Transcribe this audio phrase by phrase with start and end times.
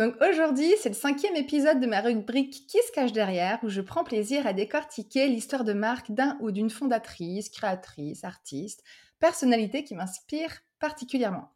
[0.00, 3.82] Donc aujourd'hui, c'est le cinquième épisode de ma rubrique Qui se cache derrière, où je
[3.82, 8.82] prends plaisir à décortiquer l'histoire de marque d'un ou d'une fondatrice, créatrice, artiste,
[9.18, 11.52] personnalité qui m'inspire particulièrement.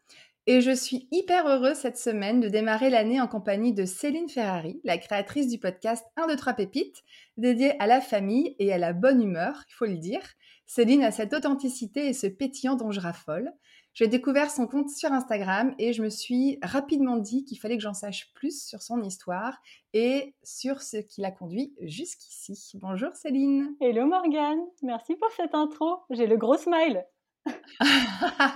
[0.47, 4.79] Et je suis hyper heureuse cette semaine de démarrer l'année en compagnie de Céline Ferrari,
[4.85, 7.03] la créatrice du podcast 1, 2, 3 pépites,
[7.39, 10.21] dédié à la famille et à la bonne humeur, il faut le dire.
[10.67, 13.55] Céline a cette authenticité et ce pétillant dont je raffole.
[13.95, 17.83] J'ai découvert son compte sur Instagram et je me suis rapidement dit qu'il fallait que
[17.83, 22.73] j'en sache plus sur son histoire et sur ce qui l'a conduit jusqu'ici.
[22.75, 23.77] Bonjour Céline.
[23.81, 26.01] Hello Morgane, merci pour cette intro.
[26.11, 27.05] J'ai le gros smile.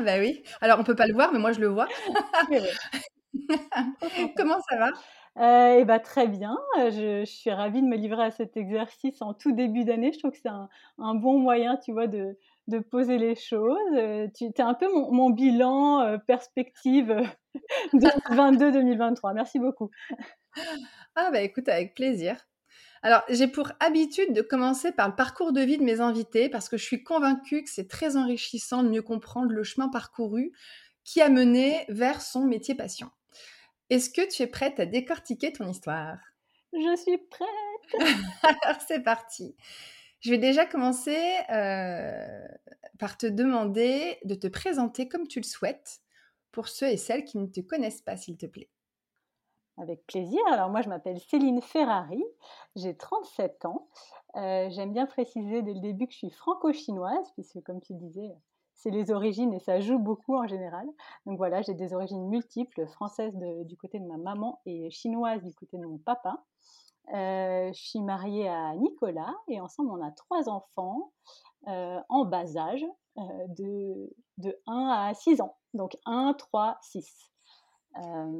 [0.00, 0.42] bah oui.
[0.60, 1.86] Alors on peut pas le voir, mais moi je le vois.
[4.36, 4.90] Comment ça va?
[5.36, 9.34] Euh, eh ben, très bien, je, suis ravie de me livrer à cet exercice en
[9.34, 10.12] tout début d'année.
[10.12, 12.36] Je trouve que c'est un, un, bon moyen, tu vois, de,
[12.68, 13.76] de poser les choses.
[13.94, 17.16] Euh, tu es un peu mon, bilan euh, perspective
[17.94, 19.34] 2022-2023.
[19.34, 19.90] Merci beaucoup.
[21.16, 22.36] Ah bah écoute, avec plaisir.
[23.02, 26.68] Alors, j'ai pour habitude de commencer par le parcours de vie de mes invités parce
[26.68, 30.52] que je suis convaincue que c'est très enrichissant de mieux comprendre le chemin parcouru
[31.04, 33.10] qui a mené vers son métier passion.
[33.88, 36.18] Est-ce que tu es prête à décortiquer ton histoire?
[36.72, 37.48] Je suis prête.
[38.42, 39.56] Alors, c'est parti.
[40.20, 41.16] Je vais déjà commencer
[41.50, 42.48] euh,
[42.98, 46.00] par te demander de te présenter comme tu le souhaites
[46.50, 48.68] pour ceux et celles qui ne te connaissent pas, s'il te plaît.
[49.76, 50.40] Avec plaisir.
[50.50, 52.24] Alors moi, je m'appelle Céline Ferrari,
[52.74, 53.88] j'ai 37 ans.
[54.34, 58.34] Euh, j'aime bien préciser dès le début que je suis franco-chinoise, puisque comme tu disais,
[58.74, 60.86] c'est les origines et ça joue beaucoup en général.
[61.26, 65.54] Donc voilà, j'ai des origines multiples, françaises du côté de ma maman et chinoises du
[65.54, 66.44] côté de mon papa.
[67.14, 71.12] Euh, je suis mariée à Nicolas et ensemble on a trois enfants
[71.66, 72.84] euh, en bas âge,
[73.16, 75.56] euh, de, de 1 à 6 ans.
[75.74, 77.30] Donc 1, 3, 6.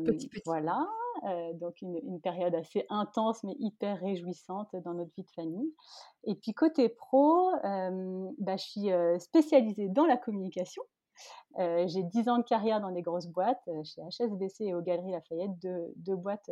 [0.04, 0.42] Petit, petit.
[0.44, 0.86] Voilà,
[1.54, 5.74] donc une, période assez intense mais hyper réjouissante dans notre vie de famille.
[6.24, 10.82] Et puis côté pro, bah, je suis spécialisée dans la communication.
[11.56, 15.58] j'ai 10 ans de carrière dans des grosses boîtes, chez HSBC et aux Galeries Lafayette,
[15.58, 16.50] deux, deux boîtes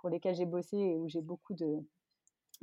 [0.00, 1.84] pour lesquels j'ai bossé et où j'ai beaucoup de,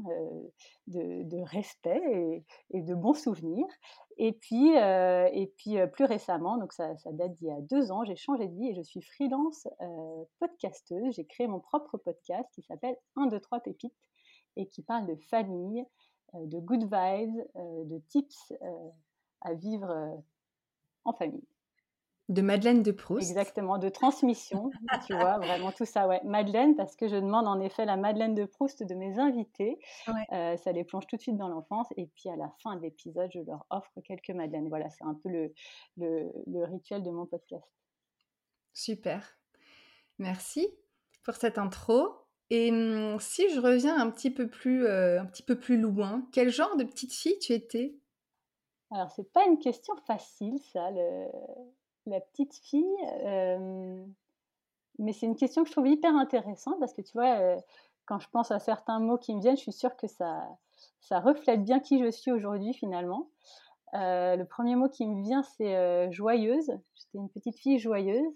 [0.06, 0.44] euh,
[0.86, 3.68] de, respect et, de bons souvenirs.
[4.18, 7.60] Et puis, euh, et puis euh, plus récemment, donc ça, ça date d'il y a
[7.62, 9.68] deux ans, j'ai changé de vie et je suis freelance
[10.40, 11.16] podcasteuse.
[11.16, 13.96] J'ai créé mon propre podcast qui s'appelle 1, 2, 3 pépites
[14.56, 15.84] et qui parle de famille,
[16.34, 18.54] de good vibes, de tips
[19.42, 20.24] à vivre
[21.06, 21.48] en famille.
[22.30, 23.30] De Madeleine de Proust.
[23.30, 24.70] Exactement, de transmission,
[25.08, 26.20] tu vois, vraiment tout ça, ouais.
[26.26, 29.80] Madeleine, parce que je demande en effet la Madeleine de Proust de mes invités.
[30.34, 31.88] Euh, ça les plonge tout de suite dans l'enfance.
[31.96, 34.68] Et puis à la fin de l'épisode, je leur offre quelques Madeleines.
[34.68, 35.54] Voilà, c'est un peu le,
[35.96, 37.64] le, rituel de mon podcast.
[38.74, 39.38] Super.
[40.20, 40.68] Merci
[41.24, 42.10] pour cette intro.
[42.50, 46.28] Et hum, si je reviens un petit peu plus, euh, un petit peu plus loin,
[46.34, 47.96] quel genre de petite fille tu étais?
[48.92, 50.92] Alors, c'est pas une question facile, ça.
[50.92, 51.28] Le
[52.08, 52.86] la petite fille.
[55.00, 57.58] mais c'est une question que je trouve hyper intéressante parce que tu vois,
[58.06, 60.48] quand je pense à certains mots qui me viennent, je suis sûre que ça,
[61.12, 63.30] reflète bien qui je suis aujourd'hui finalement.
[63.94, 66.72] le premier mot qui me vient, c'est joyeuse.
[66.96, 68.34] J'étais une petite fille joyeuse.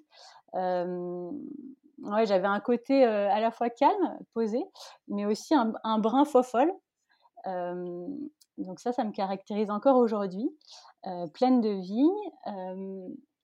[0.53, 4.63] ouais, j'avais un côté à la fois calme, posé,
[5.07, 6.73] mais aussi un, un brin fofolle.
[7.45, 10.49] donc ça, ça me caractérise encore aujourd'hui.
[11.33, 12.11] pleine de vie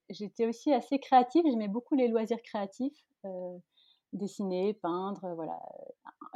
[0.09, 3.57] j'étais aussi assez créative, j'aimais beaucoup les loisirs créatifs, euh,
[4.13, 5.59] dessiner, peindre, voilà,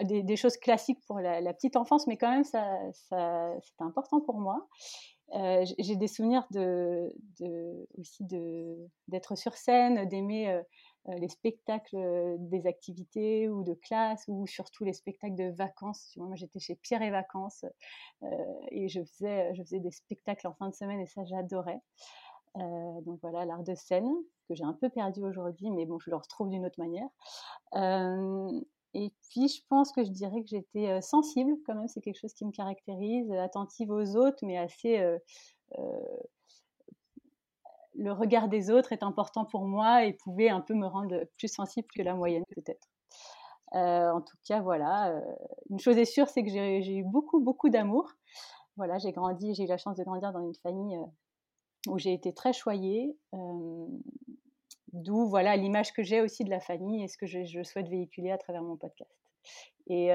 [0.03, 4.39] des, choses classiques pour la, petite enfance, mais quand même, ça, ça c'était important pour
[4.39, 4.67] moi.
[5.33, 6.45] Euh, j'ai des souvenirs
[7.97, 8.25] aussi
[9.07, 10.61] d'être sur scène, d'aimer euh,
[11.17, 16.09] les spectacles des activités ou de classe ou surtout les spectacles de vacances.
[16.11, 17.63] Tu vois, moi, j'étais chez Pierre et Vacances
[18.71, 21.79] et je faisais des spectacles en fin de semaine et ça, j'adorais.
[22.57, 24.11] Euh, donc voilà, l'art de scène,
[24.47, 27.07] que j'ai un peu perdu aujourd'hui, mais bon, je le retrouve d'une autre manière.
[27.75, 28.61] Euh,
[28.93, 32.19] et puis, je pense que je dirais que j'étais euh, sensible, quand même, c'est quelque
[32.19, 35.01] chose qui me caractérise, attentive aux autres, mais assez
[37.93, 41.49] le regard des autres est important pour moi et pouvait un peu me rendre plus
[41.49, 42.87] sensible que la moyenne peut-être.
[43.73, 45.21] en tout cas, voilà.
[45.69, 48.09] une chose est sûre, c'est que j'ai eu beaucoup, beaucoup d'amour.
[48.77, 50.99] Voilà, j'ai grandi, j'ai eu la chance de grandir dans une famille
[51.87, 53.15] où j'ai été très choyée.
[54.93, 58.31] D'où voilà l'image que j'ai aussi de la famille et ce que je, souhaite véhiculer
[58.31, 59.11] à travers mon podcast.
[59.87, 60.11] Et,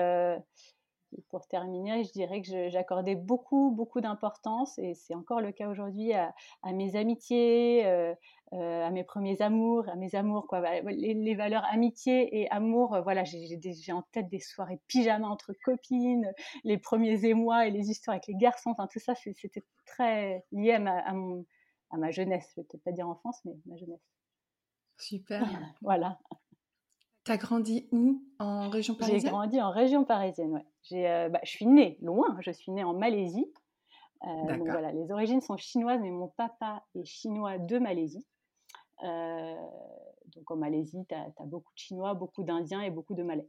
[1.29, 6.13] pour terminer, je dirais que j'accordais beaucoup, beaucoup d'importance, et c'est encore le cas aujourd'hui,
[6.13, 6.33] à,
[6.73, 8.15] mes amitiés, euh,
[8.53, 10.61] euh, à mes premiers amours, à mes amours, quoi.
[10.61, 15.53] Bah, les, valeurs amitié et amour, euh, voilà, j'ai en tête des soirées pyjama entre
[15.65, 16.33] copines,
[16.65, 20.73] les premiers émois et les histoires avec les garçons, enfin tout ça, c'était très lié
[20.73, 21.15] à à
[21.93, 24.03] ma jeunesse, je vais peut-être pas dire enfance, mais ma jeunesse.
[24.99, 25.43] Super.
[25.83, 26.19] voilà.
[27.25, 28.23] Tu as grandi où?
[28.39, 29.21] En région parisienne?
[29.21, 30.67] J'ai grandi en région parisienne, ouais.
[30.93, 33.53] Euh, bah, je suis née loin, je suis née en Malaisie.
[34.25, 38.25] Euh, donc voilà, les origines sont chinoises, mais mon papa est chinois de Malaisie.
[39.03, 39.57] Euh,
[40.35, 43.49] donc en Malaisie, tu as, beaucoup de Chinois, beaucoup d'Indiens et beaucoup de Malais.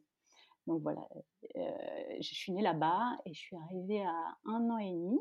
[0.66, 1.08] Donc voilà,
[1.56, 5.20] je suis née là-bas et je suis arrivée à un an et demi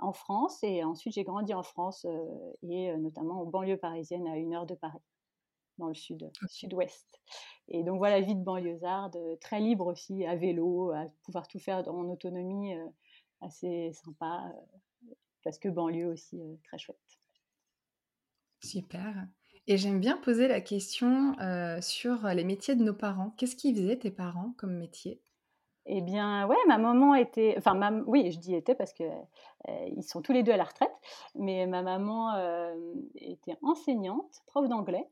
[0.00, 0.62] en France.
[0.62, 2.06] Et ensuite, j'ai grandi en France
[2.62, 4.98] et notamment en banlieue parisienne à une heure de Paris
[5.78, 7.20] dans le sud, sud-ouest.
[7.66, 11.88] Et donc voilà, vie de banlieusarde, très libre aussi, à vélo, à pouvoir tout faire
[11.88, 12.74] en autonomie,
[13.40, 14.52] assez sympa,
[15.42, 17.20] parce que banlieue aussi, très chouette.
[18.62, 19.26] Super.
[19.66, 21.34] Et j'aime bien poser la question
[21.80, 23.30] sur les métiers de nos parents.
[23.36, 25.22] Qu'est-ce qu'ils faisaient tes parents comme métier?
[25.86, 29.04] Eh bien, ouais, ma maman était, enfin, oui, je dis était parce que
[29.88, 30.94] ils sont tous les deux à la retraite,
[31.34, 32.32] mais ma maman
[33.16, 35.08] était enseignante, prof d'anglais,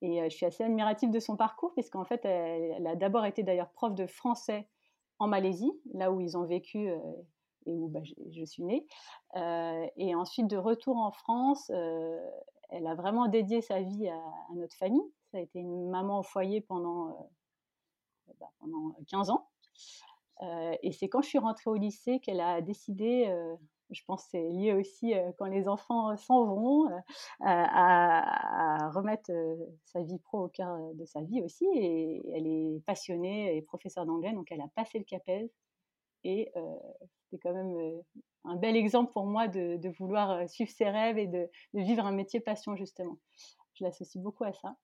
[0.00, 3.70] et je suis assez admirative de son parcours, puisqu'en fait, elle, a d'abord été d'ailleurs
[3.70, 4.68] prof de français
[5.18, 6.88] en Malaisie, là où ils ont vécu
[7.66, 8.86] et où bah, je, suis née.
[9.96, 14.20] et ensuite, de retour en France, elle a vraiment dédié sa vie à,
[14.54, 15.04] notre famille.
[15.30, 17.30] Ça a été une maman au foyer pendant,
[18.40, 19.48] bah, pendant 15 ans.
[20.82, 23.32] et c'est quand je suis rentrée au lycée qu'elle a décidé
[23.90, 26.88] je pense c'est lié aussi quand les enfants s'en vont
[27.40, 29.30] à, remettre
[29.84, 31.66] sa vie pro au cœur de sa vie aussi.
[31.74, 35.50] Et elle est passionnée et professeure d'anglais, donc elle a passé le CAPES.
[36.24, 36.52] Et
[37.30, 38.02] c'est quand même
[38.44, 42.40] un bel exemple pour moi de, vouloir suivre ses rêves et de, vivre un métier
[42.40, 43.18] passion, justement.
[43.74, 44.76] Je l'associe beaucoup à ça.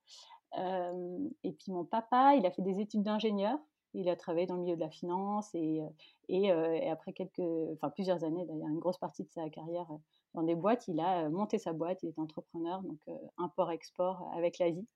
[0.57, 3.59] Et puis mon papa, il a fait des études d'ingénieur.
[3.95, 5.81] Il a travaillé dans le milieu de la finance et,
[6.29, 7.41] et, après quelques,
[7.73, 9.87] enfin plusieurs années, d'ailleurs une grosse partie de sa carrière
[10.35, 13.01] dans des boîtes, il a monté sa boîte, il est entrepreneur, donc
[13.39, 14.87] import-export avec l'Asie.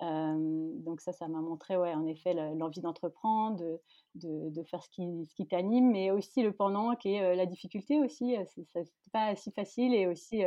[0.00, 3.80] Donc ça, ça m'a montré, ouais, en effet, l'envie d'entreprendre,
[4.14, 7.46] de, de, faire ce qui, ce qui t'anime, mais aussi le pendant qui est la
[7.46, 8.36] difficulté aussi.
[8.46, 10.42] C'est pas si facile et aussi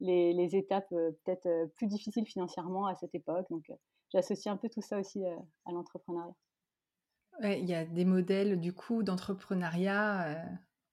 [0.00, 3.46] les, les, étapes peut-être plus difficiles financièrement à cette époque.
[3.50, 3.70] Donc
[4.12, 6.34] j'associe un peu tout ça aussi à l'entrepreneuriat
[7.42, 10.44] il y a des modèles du coup d'entrepreneuriat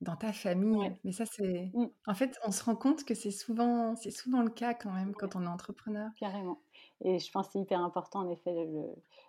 [0.02, 1.86] dans ta famille, mais ça c'est, mmh.
[2.06, 5.14] en fait, on se rend compte que c'est souvent, c'est souvent le cas quand même
[5.14, 6.10] quand on est entrepreneur.
[6.20, 6.62] Carrément.
[7.04, 8.54] Et je pense que c'est hyper important en effet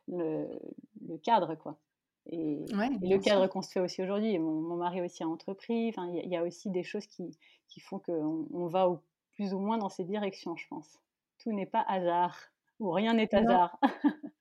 [0.09, 0.47] le,
[1.09, 1.77] le, cadre quoi.
[2.27, 4.39] Et, le cadre qu'on se fait aussi aujourd'hui.
[4.39, 5.89] Mon, mon, mari aussi a entrepris.
[5.89, 7.37] Enfin, il y, a aussi des choses qui,
[7.69, 9.01] qui font qu'on on va au,
[9.35, 11.01] plus ou moins dans ces directions, je pense.
[11.39, 12.37] Tout n'est pas hasard
[12.81, 13.79] ou rien n'est hasard.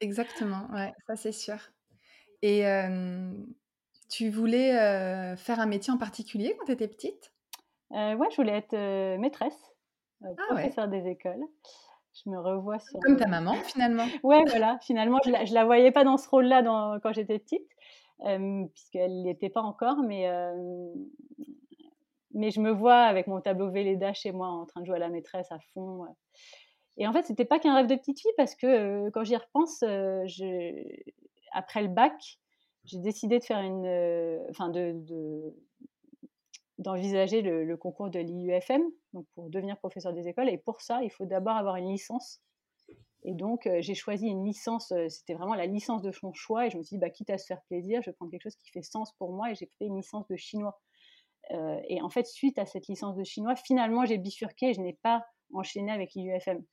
[0.00, 1.58] Exactement, ouais, ça c'est sûr.
[2.42, 2.64] Et
[4.08, 7.32] tu voulais faire un métier en particulier quand tu étais petite?
[7.92, 9.72] Euh, Ouais, je voulais être maîtresse,
[10.22, 11.44] ah professeur des écoles.
[12.24, 12.98] Je me revois sur.
[13.00, 14.04] Comme ta maman, finalement.
[14.22, 14.78] ouais, voilà.
[14.82, 16.62] Finalement, je la, la voyais pas dans ce rôle-là
[17.02, 17.68] quand j'étais petite,
[18.72, 20.28] puisqu'elle n'y était pas encore, mais.
[22.32, 25.00] mais je me vois avec mon tableau Véleda chez moi en train de jouer à
[25.00, 26.04] la maîtresse à fond.
[26.96, 29.78] Et en fait, c'était pas qu'un rêve de petite fille parce que quand j'y repense,
[29.80, 30.84] je,
[31.52, 32.38] après le bac,
[32.84, 34.94] j'ai décidé de faire une, euh, enfin de,
[36.80, 38.82] d'envisager le, concours de l'IUFM,
[39.12, 40.48] donc pour devenir professeur des écoles.
[40.48, 42.42] Et pour ça, il faut d'abord avoir une licence.
[43.22, 46.66] Et donc, euh, j'ai choisi une licence, euh, c'était vraiment la licence de mon choix.
[46.66, 48.42] Et je me suis dit, bah, quitte à se faire plaisir, je vais prendre quelque
[48.42, 49.50] chose qui fait sens pour moi.
[49.50, 50.80] Et j'ai fait une licence de chinois.
[51.88, 54.98] et en fait, suite à cette licence de chinois, finalement, j'ai bifurqué et je n'ai
[55.02, 56.64] pas enchaîné avec l'IUFM.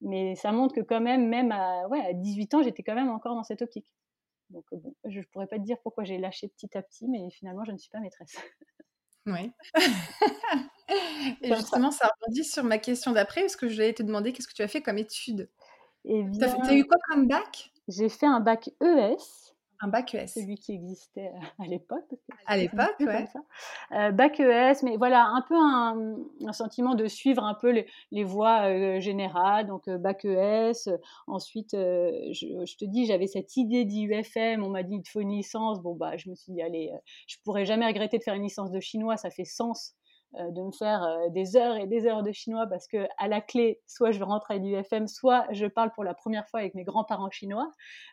[0.00, 3.10] Mais ça montre que quand même, même à, ouais, à 18 ans, j'étais quand même
[3.10, 3.92] encore dans cette optique.
[4.50, 7.08] Donc euh, bon, je ne pourrais pas te dire pourquoi j'ai lâché petit à petit,
[7.08, 8.36] mais finalement, je ne suis pas maîtresse.
[9.26, 9.52] Oui.
[11.42, 14.48] Et justement, ça rebondit sur ma question d'après, parce que je voulais te demander qu'est-ce
[14.48, 15.48] que tu as fait comme étude?
[16.04, 17.72] Et Tu as, eu quoi comme bac?
[17.88, 19.54] J'ai fait un bac ES.
[19.82, 20.26] Un bac ES.
[20.26, 22.14] Celui qui existait à l'époque.
[22.46, 23.26] À l'époque, ouais.
[23.92, 28.24] Euh, bac ES, mais voilà, un peu un, sentiment de suivre un peu les, les
[28.24, 29.66] voies euh, générales.
[29.66, 30.90] Donc, euh, bac ES.
[31.26, 34.62] Ensuite, je, te dis, j'avais cette idée d'IUFM.
[34.62, 35.80] On m'a dit, il te faut une licence.
[35.80, 36.92] Bon, bah, je me suis dit, allez,
[37.26, 39.16] je pourrais jamais regretter de faire une licence de chinois.
[39.16, 39.99] Ça fait sens euh,
[40.38, 43.40] de me faire euh, des heures et des heures de chinois parce que à la
[43.40, 46.84] clé, soit je rentre à l'UFM, soit je parle pour la première fois avec mes
[46.84, 47.70] grands-parents chinois.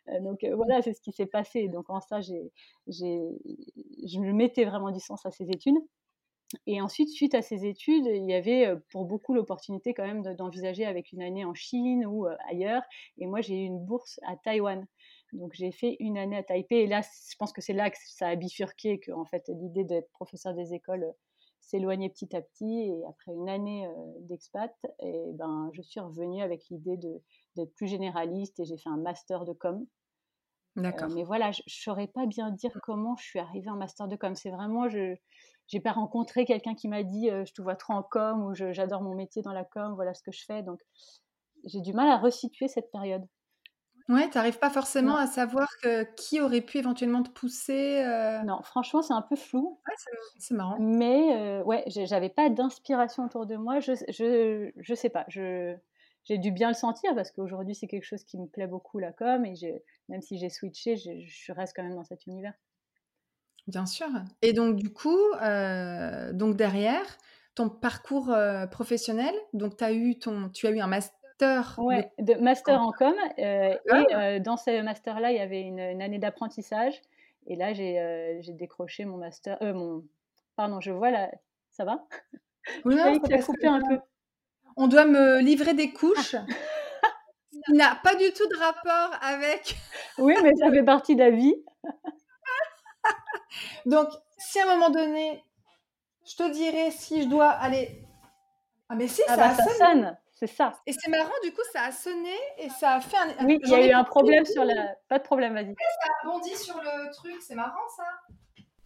[0.10, 1.68] Euh, donc voilà, c'est ce qui s'est passé.
[1.68, 2.52] Donc en ça, j'ai,
[2.88, 5.78] je me mettais vraiment du sens à ces études.
[6.66, 10.86] Et ensuite, suite à ces études, il y avait pour beaucoup l'opportunité quand même d'envisager
[10.86, 12.84] avec une année en Chine ou ailleurs.
[13.18, 14.88] Et moi, j'ai eu une bourse à Taïwan.
[15.34, 16.84] Donc j'ai fait une année à Taipei.
[16.84, 19.84] Et là, je pense que c'est là que ça a bifurqué, que en fait l'idée
[19.84, 21.14] d'être professeur des écoles
[21.68, 22.90] s'éloigner petit à petit.
[22.90, 23.88] Et après une année
[24.22, 26.98] d'expat, et ben, je suis revenue avec l'idée
[27.56, 29.86] d'être plus généraliste et j'ai fait un master de com.
[30.76, 31.10] D'accord.
[31.10, 34.16] mais voilà, je ne saurais pas bien dire comment je suis arrivée en master de
[34.16, 34.36] com.
[34.36, 35.16] C'est vraiment, je
[35.74, 39.02] n'ai pas rencontré quelqu'un qui m'a dit je te vois trop en com ou j'adore
[39.02, 40.62] mon métier dans la com, voilà ce que je fais.
[40.62, 40.80] Donc
[41.66, 43.26] j'ai du mal à resituer cette période.
[44.10, 48.42] Ouais, tu n'arrives pas forcément à savoir que qui aurait pu éventuellement te pousser, euh?
[48.44, 49.80] Non, franchement, c'est un peu flou.
[49.86, 49.94] Ouais,
[50.40, 50.78] c'est marrant.
[50.80, 53.82] Mais euh, ouais, j'avais pas d'inspiration autour de moi.
[53.82, 55.26] Je, je, je sais pas.
[55.28, 55.76] Je,
[56.24, 59.12] j'ai dû bien le sentir parce qu'aujourd'hui, c'est quelque chose qui me plaît beaucoup, la
[59.12, 59.46] com.
[59.46, 59.56] Et
[60.08, 62.54] même si j'ai switché, je, reste quand même dans cet univers.
[63.68, 64.08] Bien sûr.
[64.42, 67.06] Et donc, du coup, euh, donc derrière,
[67.56, 68.34] ton parcours
[68.72, 71.80] professionnel, donc as eu ton, tu as eu un master master.
[71.80, 73.14] Ouais, de, master en com.
[73.40, 74.02] Euh, ah.
[74.02, 77.02] Et euh, dans ce master-là, il y avait une, année d'apprentissage.
[77.46, 79.58] Et là, j'ai euh, décroché mon master.
[79.62, 80.04] mon...
[80.56, 81.30] Pardon, je vois là.
[81.72, 82.06] Ça va?
[82.84, 83.98] Oui, non, coupé un peu.
[84.76, 86.36] On doit me livrer des couches.
[87.66, 89.78] qui n'a pas du tout de rapport avec.
[90.18, 91.56] oui, mais ça fait partie de la vie.
[93.86, 95.42] Donc, si à un moment donné,
[96.26, 98.06] je te dirais si je dois aller.
[98.90, 100.18] Ah, mais si, ah ça, bah, sonne.
[100.40, 100.74] C'est ça.
[100.86, 103.46] Et c'est marrant, du coup, ça a sonné et ça a fait un.
[103.46, 104.96] Oui, il y a eu un problème sur la.
[105.10, 105.74] Pas de problème, vas-y.
[105.74, 108.04] Ça a bondi sur le truc, c'est marrant ça.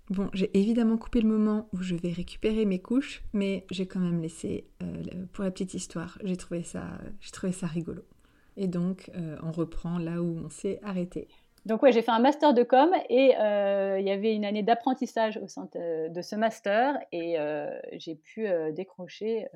[0.10, 4.00] Bon, j'ai évidemment coupé le moment où je vais récupérer mes couches, mais j'ai quand
[4.00, 5.04] même laissé euh,
[5.34, 6.18] pour la petite histoire.
[6.24, 6.84] J'ai trouvé ça,
[7.20, 8.04] j'ai trouvé ça rigolo.
[8.56, 11.28] Et donc, euh, on reprend là où on s'est arrêté.
[11.66, 14.64] Donc ouais, j'ai fait un master de com et euh, il y avait une année
[14.64, 17.36] d'apprentissage au sein de, ce master et
[18.00, 19.48] j'ai pu décrocher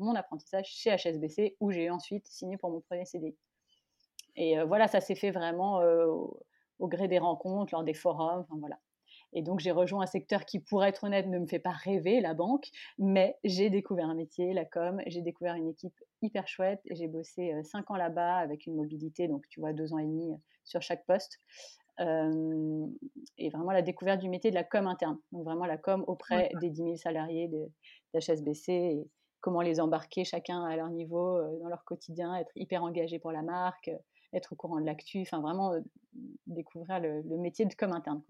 [0.00, 3.36] mon apprentissage chez HSBC où j'ai ensuite signé pour mon premier CDI.
[4.36, 8.40] Et euh, voilà, ça s'est fait vraiment euh, au, gré des rencontres, lors des forums,
[8.40, 8.78] enfin voilà.
[9.32, 12.20] Et donc j'ai rejoint un secteur qui, pour être honnête, ne me fait pas rêver,
[12.20, 16.80] la banque, mais j'ai découvert un métier, la com, j'ai découvert une équipe hyper chouette
[16.86, 19.98] et j'ai bossé euh, cinq ans là-bas avec une mobilité, donc tu vois, deux ans
[19.98, 20.32] et demi
[20.64, 21.38] sur chaque poste.
[21.98, 26.50] et vraiment la découverte du métier de la com interne, donc vraiment la com auprès
[26.60, 27.48] des 10 000 salariés
[28.14, 32.82] d'HSBC et, comment les embarquer chacun à leur niveau euh, dans leur quotidien, être hyper
[32.82, 33.96] engagé pour la marque, euh,
[34.32, 35.80] être au courant de l'actu, enfin vraiment euh,
[36.46, 38.22] découvrir le, métier de comme interne.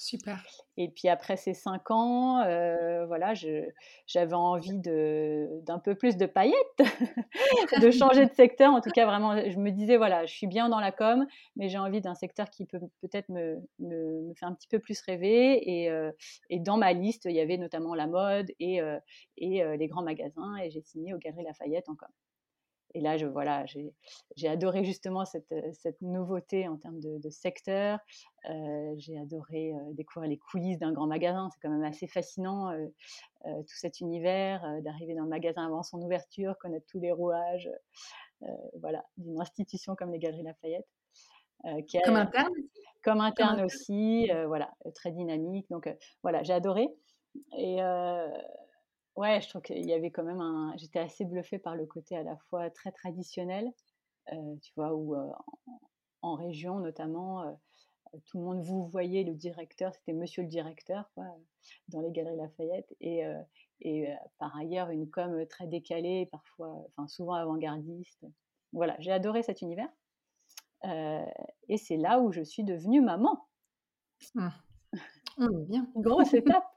[0.00, 0.42] Super.
[0.78, 6.56] Et puis après ces cinq ans, euh, voilà, j'avais envie d'un peu plus de paillettes,
[7.82, 8.72] de changer de secteur.
[8.72, 11.68] En tout cas, vraiment, je me disais, voilà, je suis bien dans la com, mais
[11.68, 15.70] j'ai envie d'un secteur qui peut peut-être me, me, faire un petit peu plus rêver.
[15.70, 16.10] Et, euh,
[16.48, 18.98] et, dans ma liste, il y avait notamment la mode et, euh,
[19.36, 20.56] et les grands magasins.
[20.64, 22.08] Et j'ai signé au Galeries Lafayette en com.
[22.94, 27.98] Et là, je, voilà, j'ai adoré justement cette, euh, cette, nouveauté en termes de, secteur.
[28.48, 31.48] Euh, j'ai adoré euh, découvrir les coulisses d'un grand magasin.
[31.52, 32.72] C'est quand même assez fascinant,
[33.44, 37.70] tout cet univers, d'arriver dans le magasin avant son ouverture, connaître tous les rouages
[38.80, 40.86] voilà, d'une institution comme les Galeries Lafayette.
[41.86, 42.52] Qui comme interne
[43.02, 45.66] Comme interne aussi, voilà, très dynamique.
[45.70, 45.88] Donc
[46.22, 46.88] voilà, j'ai adoré.
[47.56, 47.78] Et
[49.16, 50.72] Ouais, je trouve qu'il y avait quand même un.
[50.76, 53.70] J'étais assez bluffée par le côté à la fois très traditionnel,
[54.32, 55.16] euh, tu vois, où
[56.22, 57.52] en, région notamment, euh,
[58.26, 61.24] tout le monde vous voyait le directeur, c'était Monsieur le directeur, quoi,
[61.88, 63.40] dans les galeries Lafayette, et, euh,
[63.80, 68.24] et par ailleurs une com très décalée, parfois, enfin souvent avant-gardiste.
[68.72, 69.88] Voilà, j'ai adoré cet univers,
[70.84, 73.48] et c'est là où je suis devenue maman.
[74.34, 74.48] Mmh.
[75.38, 75.90] On est bien.
[75.96, 76.69] Grosse étape.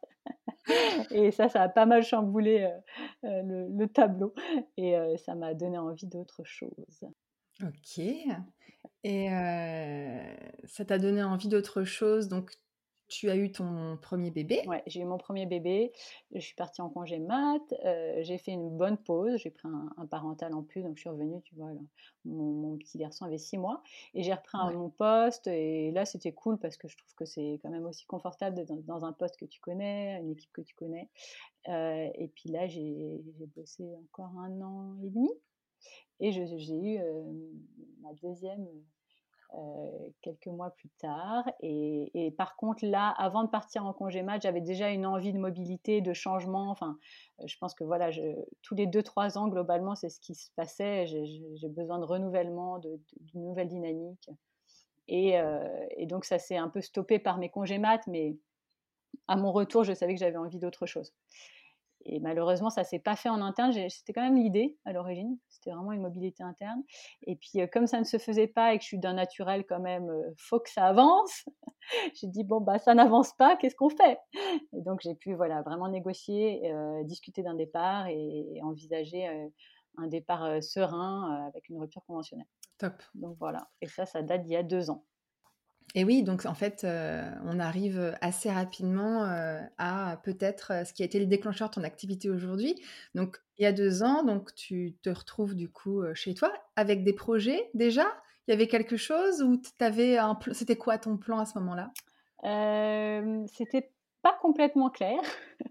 [1.12, 4.34] Et ça, ça a pas mal chamboulé euh, euh, le, tableau
[4.78, 7.04] et euh, ça m'a donné envie d'autre chose.
[7.62, 8.00] Ok.
[9.04, 9.30] Et
[10.66, 12.28] ça t'a donné envie d'autre chose.
[12.28, 12.52] Donc,
[13.14, 14.64] tu as eu ton premier bébé?
[14.66, 15.92] Ouais, j'ai eu mon premier bébé.
[16.34, 17.62] Je suis partie en congé mat.
[17.86, 19.38] Euh, j'ai fait une bonne pause.
[19.38, 21.40] J'ai pris un, parental en plus, donc je suis revenue.
[21.44, 21.70] Tu vois,
[22.26, 23.84] mon, petit garçon avait six mois
[24.16, 25.46] et j'ai repris mon poste.
[25.46, 28.74] Et là, c'était cool parce que je trouve que c'est quand même aussi confortable d'être
[28.86, 31.10] dans, un poste que tu connais, une équipe que tu connais.
[31.70, 33.22] Euh, et puis là, j'ai
[33.56, 35.30] bossé encore un an et demi.
[36.20, 37.24] Et j'ai eu euh,
[38.02, 38.66] ma deuxième
[40.22, 41.44] quelques mois plus tard.
[41.62, 45.38] Et, par contre, là, avant de partir en congé mat, j'avais déjà une envie de
[45.38, 46.70] mobilité, de changement.
[46.72, 46.98] Enfin,
[47.40, 48.10] euh, je pense que voilà,
[48.62, 51.06] tous les 2-3 ans, globalement, c'est ce qui se passait.
[51.08, 54.30] J'ai besoin de renouvellement, d'une nouvelle dynamique.
[55.08, 58.38] Et, euh, et, donc, ça s'est un peu stoppé par mes congés mat, mais
[59.28, 61.14] à mon retour, je savais que j'avais envie d'autre chose.
[62.06, 63.72] Et malheureusement, ça s'est pas fait en interne.
[63.90, 65.38] C'était quand même l'idée à l'origine.
[65.50, 66.84] C'était vraiment une mobilité interne.
[67.26, 69.66] Et puis, euh, comme ça ne se faisait pas et que je suis d'un naturel
[69.66, 71.46] quand même, euh, faut que ça avance.
[72.16, 73.56] j'ai dit bon bah ça n'avance pas.
[73.56, 74.20] Qu'est-ce qu'on fait?
[74.74, 79.50] Et donc j'ai pu voilà vraiment négocier, euh, discuter d'un départ et, envisager
[79.98, 82.48] un départ serein avec une rupture conventionnelle.
[82.78, 82.94] Top.
[83.16, 83.68] Donc voilà.
[83.82, 85.04] Et ça, ça date d'il y a deux ans.
[85.96, 90.94] Et oui, donc en fait, euh, on arrive assez rapidement euh, à peut-être euh, ce
[90.94, 92.76] qui a été le déclencheur de ton activité aujourd'hui.
[93.14, 97.04] Donc, il y a deux ans, donc tu te retrouves du coup chez toi avec
[97.04, 98.08] des projets déjà?
[98.48, 101.92] Il y avait quelque chose ou avais un C'était quoi ton plan à ce moment-là?
[103.54, 103.92] C'était
[104.24, 105.20] pas complètement clair.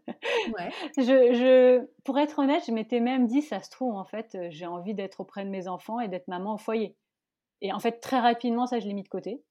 [0.06, 0.70] Ouais.
[0.96, 4.66] je, je, pour être honnête, je m'étais même dit, ça se trouve, en fait, j'ai
[4.66, 6.96] envie d'être auprès de mes enfants et d'être maman au foyer.
[7.62, 9.42] Et en fait, très rapidement, ça, je l'ai mis de côté.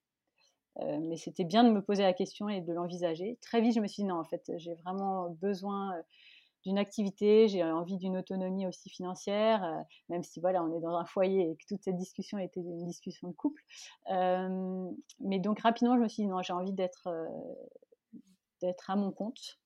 [0.80, 3.38] Euh, mais c'était bien de me poser la question et de l'envisager.
[3.42, 6.01] Très vite, je me suis dit non, en fait, j'ai vraiment besoin euh,
[6.63, 10.96] d'une activité, j'ai envie d'une autonomie aussi financière, euh, même si voilà, on est dans
[10.96, 13.63] un foyer et que toute cette discussion était une discussion de couple.
[15.20, 17.10] mais donc rapidement, je me suis dit non, j'ai envie d'être
[18.62, 19.60] d'être à mon compte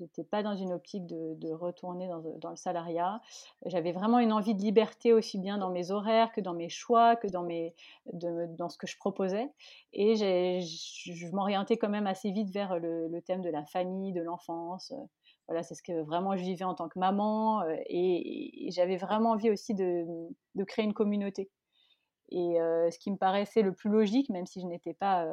[0.00, 3.20] n'étais pas dans une optique de, retourner dans, le salariat.
[3.66, 7.16] J'avais vraiment une envie de liberté aussi bien dans mes horaires que dans mes choix,
[7.16, 7.74] que dans, mes,
[8.12, 9.50] dans ce que je proposais.
[9.92, 14.92] Et je m'orientais quand même assez vite vers le, thème de la famille, de l'enfance.
[15.48, 17.62] Voilà, c'est ce que vraiment je vivais en tant que maman.
[17.88, 20.06] Et, j'avais vraiment envie aussi de,
[20.54, 21.50] de créer une communauté.
[22.30, 22.56] Et
[22.90, 25.26] ce qui me paraissait le plus logique, même si je n'étais pas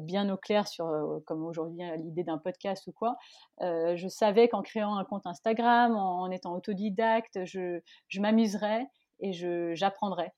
[0.00, 0.86] bien au clair sur,
[1.26, 3.16] comme aujourd'hui, hein, l'idée d'un podcast ou quoi,
[3.60, 8.86] je savais qu'en créant un compte Instagram, en, étant autodidacte, je, je m'amuserais
[9.20, 9.32] et
[9.74, 10.32] j'apprendrais.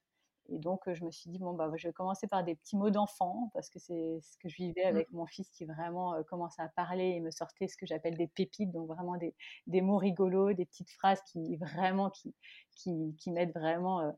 [0.49, 2.91] Et donc, je me suis dit, bon, bah, je vais commencer par des petits mots
[2.91, 4.89] d'enfant, parce que c'est ce que je vivais mmh.
[4.89, 8.29] avec mon fils qui vraiment commençait à parler et me sortait ce que j'appelle des
[8.29, 9.35] pépites, donc vraiment des,
[9.67, 12.35] des, mots rigolos, des petites phrases qui vraiment qui,
[12.77, 14.17] qui, qui m'aident vraiment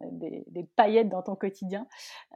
[0.00, 0.44] des,
[0.76, 1.86] paillettes dans ton quotidien.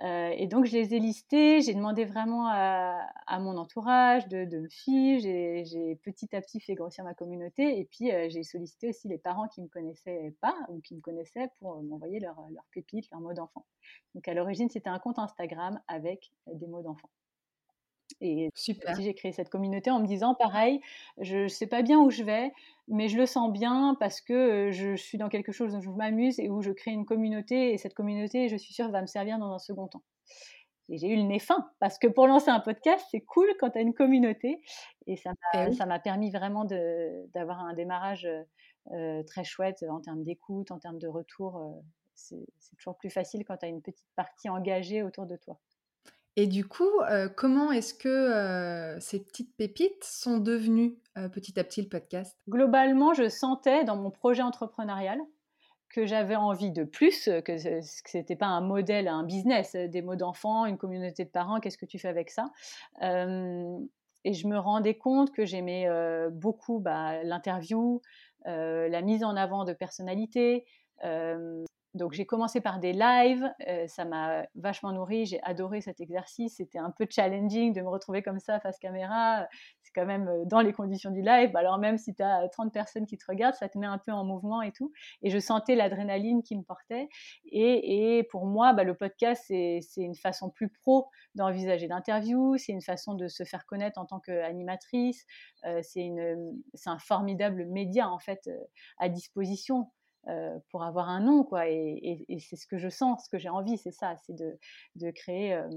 [0.02, 4.68] Euh, et donc, je les ai listées, j'ai demandé vraiment à, mon entourage de, me
[4.68, 9.08] suivre, j'ai petit à petit fait grossir ma communauté, et puis euh, j'ai sollicité aussi
[9.08, 12.64] les parents qui ne me connaissaient pas ou qui me connaissaient pour m'envoyer leurs leur
[12.72, 13.64] pépites, leurs mots d'enfant.
[14.14, 17.08] Donc, à l'origine, c'était un compte Instagram avec des mots d'enfant.
[18.20, 20.80] Et j'ai créé cette communauté en me disant, pareil,
[21.18, 22.52] je ne sais pas bien où je vais,
[22.92, 26.38] mais je le sens bien parce que je suis dans quelque chose où je m'amuse
[26.38, 27.72] et où je crée une communauté.
[27.72, 30.02] Et cette communauté, je suis sûre, va me servir dans un second temps.
[30.90, 33.70] Et j'ai eu le nez fin parce que pour lancer un podcast, c'est cool quand
[33.70, 34.61] tu as une communauté.
[35.07, 36.66] Et ça m'a, eh permis vraiment
[37.35, 38.28] d'avoir un démarrage
[39.26, 41.83] très chouette en termes d'écoute, en termes de retour.
[42.14, 42.44] c'est
[42.76, 45.59] toujours plus facile quand tu as une petite partie engagée autour de toi.
[46.36, 46.90] Et du coup,
[47.36, 50.96] comment est-ce que, ces petites pépites sont devenues,
[51.32, 52.38] petit à petit le podcast?
[52.48, 55.20] Globalement, je sentais dans mon projet entrepreneurial
[55.90, 60.16] que j'avais envie de plus, que ce n'était pas un modèle, un business, des mots
[60.16, 62.46] d'enfants, une communauté de parents, qu'est-ce que tu fais avec ça?
[64.24, 65.86] et je me rendais compte que j'aimais,
[66.30, 68.00] beaucoup, bah, l'interview,
[68.46, 70.64] la mise en avant de personnalités,
[71.94, 76.57] donc j'ai commencé par des lives, euh, ça m'a vachement nourri, j'ai adoré cet exercice,
[76.57, 79.46] c'était un peu challenging de me retrouver comme ça face caméra,
[79.83, 82.72] c'est quand même euh, dans les conditions du live, alors même si tu as 30
[82.72, 84.90] personnes qui te regardent, ça te met un peu en mouvement et tout,
[85.22, 87.09] et je sentais l'adrénaline qui me portait,
[87.44, 92.83] et, pour moi, bah, le podcast, c'est une façon plus pro d'envisager l'interview, c'est une
[92.83, 95.26] façon de se faire connaître en tant qu'animatrice,
[95.66, 96.11] euh, c'est
[96.87, 98.48] un formidable média en fait
[98.98, 99.90] à disposition.
[100.28, 101.68] Euh, pour avoir un nom, quoi.
[101.68, 104.56] Et, c'est ce que je sens, ce que j'ai envie, c'est ça, c'est de,
[104.94, 105.68] de, créer, euh,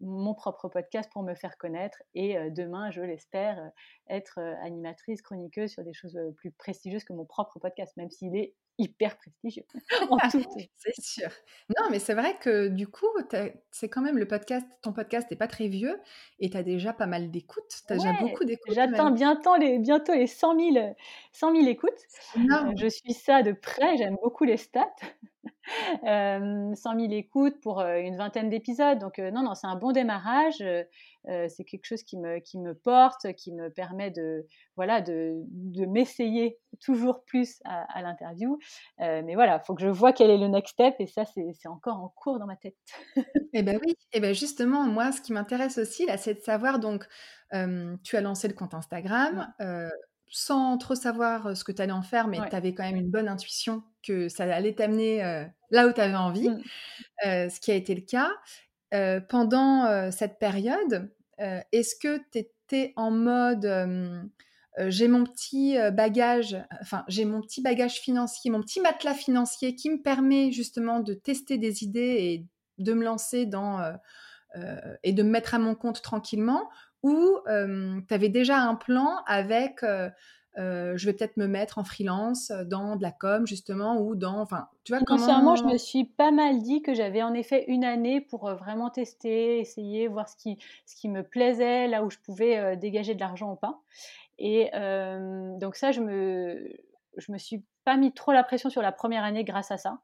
[0.00, 3.70] mon propre podcast pour me faire connaître et demain, je l'espère,
[4.08, 8.54] être animatrice, chroniqueuse sur des choses plus prestigieuses que mon propre podcast, même s'il est
[8.78, 9.64] hyper prestigieux.
[10.76, 11.28] c'est sûr.
[11.76, 13.06] Non, mais c'est vrai que du coup,
[13.70, 16.00] c'est quand même le podcast, ton podcast n'est pas très vieux
[16.38, 17.82] et tu as déjà pas mal d'écoutes.
[17.86, 18.74] Tu as déjà beaucoup d'écoutes.
[18.74, 20.96] J'atteins bientôt les, bientôt les 100 000,
[21.32, 21.90] 100 000 écoutes.
[22.76, 24.94] je suis ça de près, j'aime beaucoup les stats.
[26.02, 28.98] 100 000 écoutes pour une vingtaine d'épisodes.
[28.98, 30.62] Donc, non, non, c'est un bon démarrage.
[31.24, 35.86] c'est quelque chose qui me, qui me porte, qui me permet de, voilà, de, de
[35.86, 38.58] m'essayer toujours plus à, l'interview.
[38.98, 40.94] mais voilà, il faut que je vois quel est le next step.
[40.98, 42.76] Et ça, c'est encore en cours dans ma tête.
[43.52, 43.94] eh ben oui.
[44.12, 47.06] Et ben justement, moi, ce qui m'intéresse aussi, là, c'est de savoir, donc,
[48.04, 49.52] tu as lancé le compte Instagram
[50.30, 53.10] sans trop savoir ce que tu allais en faire, mais tu avais quand même une
[53.10, 56.62] bonne intuition que ça allait t'amener là où tu avais envie, mmh.
[57.24, 58.30] ce qui a été le cas.
[59.28, 64.30] pendant cette période, est-ce que tu étais en mode
[64.86, 69.90] j'ai mon petit bagage, enfin j'ai mon petit bagage financier, mon petit matelas financier qui
[69.90, 72.46] me permet justement de tester des idées et
[72.78, 73.80] de me lancer dans
[75.02, 76.68] et de me mettre à mon compte tranquillement
[77.02, 79.84] ou tu avais déjà un plan avec
[80.56, 84.68] je vais peut-être me mettre en freelance dans de la com justement ou dans enfin
[84.84, 88.20] tu vois comment je me suis pas mal dit que j'avais en effet une année
[88.20, 92.76] pour vraiment tester essayer voir ce qui ce qui me plaisait là où je pouvais
[92.76, 93.80] dégager de l'argent ou pas.
[94.38, 94.70] Et
[95.60, 96.72] donc ça je me
[97.18, 100.00] je me suis pas mis trop la pression sur la première année grâce à ça.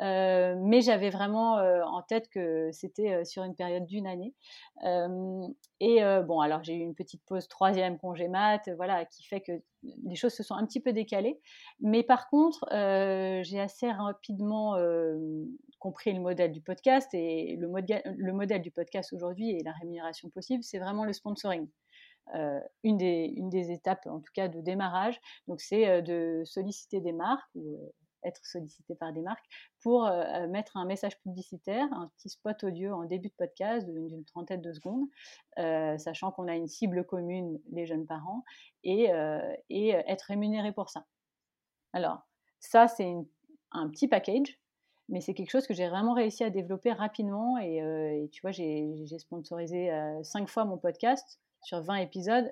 [0.00, 4.34] Euh, mais j'avais vraiment euh, en tête que c'était euh, sur une période d'une année.
[5.80, 9.52] et bon, alors j'ai eu une petite pause troisième congé mat, voilà, qui fait que
[9.82, 11.40] les choses se sont un petit peu décalées.
[11.80, 14.76] Mais par contre, j'ai assez rapidement
[15.78, 20.28] compris le modèle du podcast et le, le modèle du podcast aujourd'hui et la rémunération
[20.30, 21.68] possible, c'est vraiment le sponsoring.
[22.34, 25.18] Euh, une, des, une des étapes, en tout cas, de démarrage.
[25.46, 27.92] Donc, c'est euh, de solliciter des marques ou euh,
[28.24, 29.44] être sollicité par des marques
[29.80, 30.10] pour
[30.48, 34.72] mettre un message publicitaire, un petit spot audio en début de podcast d'une trentaine de
[34.72, 35.06] secondes,
[36.00, 38.42] sachant qu'on a une cible commune, les jeunes parents,
[38.82, 39.12] et,
[39.70, 41.06] et être rémunéré pour ça.
[41.92, 42.26] Alors,
[42.58, 43.14] ça, c'est
[43.70, 44.60] un petit package,
[45.08, 47.56] mais c'est quelque chose que j'ai vraiment réussi à développer rapidement.
[47.58, 49.90] Et, et tu vois, j'ai sponsorisé
[50.24, 52.50] cinq fois mon podcast sur 20 épisodes,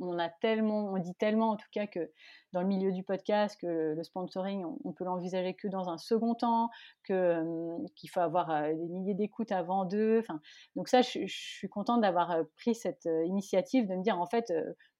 [0.00, 2.10] on a tellement, on dit tellement en tout cas que
[2.52, 6.34] dans le milieu du podcast que le sponsoring, on, peut l'envisager que dans un second
[6.34, 6.70] temps,
[7.02, 10.20] que hum, qu'il faut avoir euh, des milliers d'écoutes avant d'eux.
[10.20, 10.40] Enfin,
[10.76, 14.26] donc ça, je, suis contente d'avoir euh, pris cette euh, initiative de me dire en
[14.26, 14.50] fait,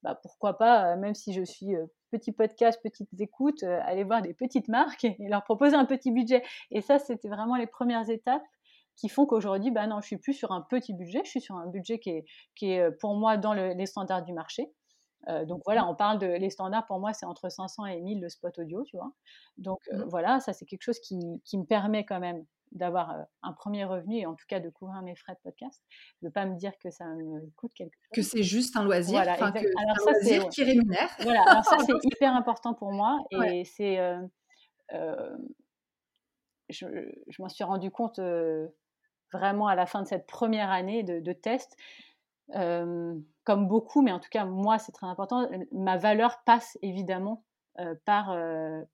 [0.03, 1.75] bah, pourquoi pas, même si je suis
[2.11, 6.43] petit podcast, petites écoutes, aller voir des petites marques et leur proposer un petit budget.
[6.71, 8.45] Et ça, c'était vraiment les premières étapes
[8.97, 11.57] qui font qu'aujourd'hui, bah non, je suis plus sur un petit budget, je suis sur
[11.57, 14.73] un budget qui est, qui est pour moi dans les standards du marché.
[15.29, 15.89] Euh, donc voilà, mmh.
[15.89, 18.85] on parle de les standards pour moi, c'est entre 500 et 1000 le spot audio,
[18.85, 19.13] tu vois.
[19.57, 20.09] Donc euh, mmh.
[20.09, 23.85] voilà, ça c'est quelque chose qui, qui, me permet quand même d'avoir euh, un premier
[23.85, 25.83] revenu et en tout cas de couvrir mes frais de podcast,
[26.23, 28.11] de pas me dire que ça me coûte quelque chose.
[28.15, 31.11] Que c'est juste un loisir, voilà, que alors un loisir qui rémunère.
[31.21, 33.99] Voilà, alors ça c'est hyper important pour moi et c'est
[36.71, 36.87] je,
[37.29, 38.19] je m'en suis rendu compte
[39.35, 41.77] vraiment à la fin de cette première année de, test.
[42.53, 47.45] comme beaucoup, mais en tout cas, moi, c'est très important, ma valeur passe évidemment
[48.05, 48.37] par,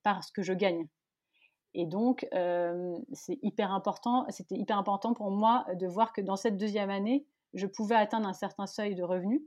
[0.03, 0.87] par ce que je gagne.
[1.75, 2.27] Et donc,
[3.13, 7.27] c'est hyper important, c'était hyper important pour moi de voir que dans cette deuxième année,
[7.55, 9.43] je pouvais atteindre un certain seuil de revenus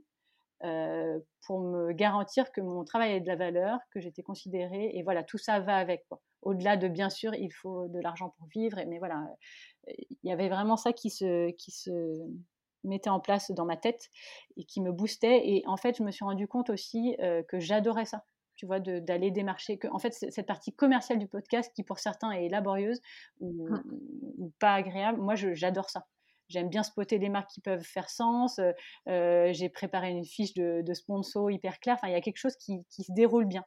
[0.60, 5.22] pour me garantir que mon travail avait de la valeur, que j'étais considérée, et voilà,
[5.22, 6.06] tout ça va avec.
[6.42, 9.26] Au-delà de, bien sûr, il faut de l'argent pour vivre, mais voilà,
[9.86, 11.90] il y avait vraiment ça qui se, qui se
[12.84, 14.10] mettait en place dans ma tête
[14.56, 15.48] et qui me boostait.
[15.48, 17.16] Et en fait, je me suis rendu compte aussi
[17.48, 18.24] que j'adorais ça
[18.56, 19.78] tu vois, d'aller démarcher.
[19.78, 23.00] Que, en fait, cette partie commerciale du podcast, qui pour certains est laborieuse
[23.40, 24.50] ou, mmh.
[24.58, 26.06] pas agréable, moi, j'adore ça.
[26.48, 28.60] J'aime bien spotter des marques qui peuvent faire sens.
[29.06, 31.96] J'ai préparé une fiche de, de, sponsor hyper claire.
[31.96, 33.64] Enfin, il y a quelque chose qui, se déroule bien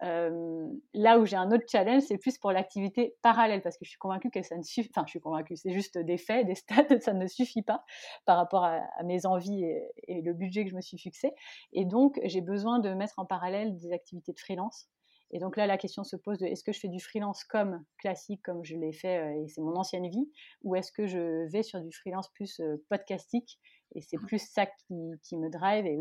[0.00, 3.98] là où j'ai un autre challenge, c'est plus pour l'activité parallèle, parce que je suis
[3.98, 4.90] convaincue que ça ne suffit.
[4.94, 7.84] Enfin, je suis convaincue, c'est juste des faits, des stats, ça ne suffit pas
[8.24, 9.64] par rapport à, mes envies
[10.06, 11.32] et, le budget que je me suis fixé.
[11.72, 14.88] Et donc, j'ai besoin de mettre en parallèle des activités de freelance.
[15.30, 17.84] Et donc là, la question se pose de est-ce que je fais du freelance comme
[17.98, 20.30] classique, comme je l'ai fait et c'est mon ancienne vie,
[20.62, 23.58] ou est-ce que je vais sur du freelance plus podcastique
[23.94, 24.26] et c'est mmh.
[24.26, 25.98] plus ça qui, me drive et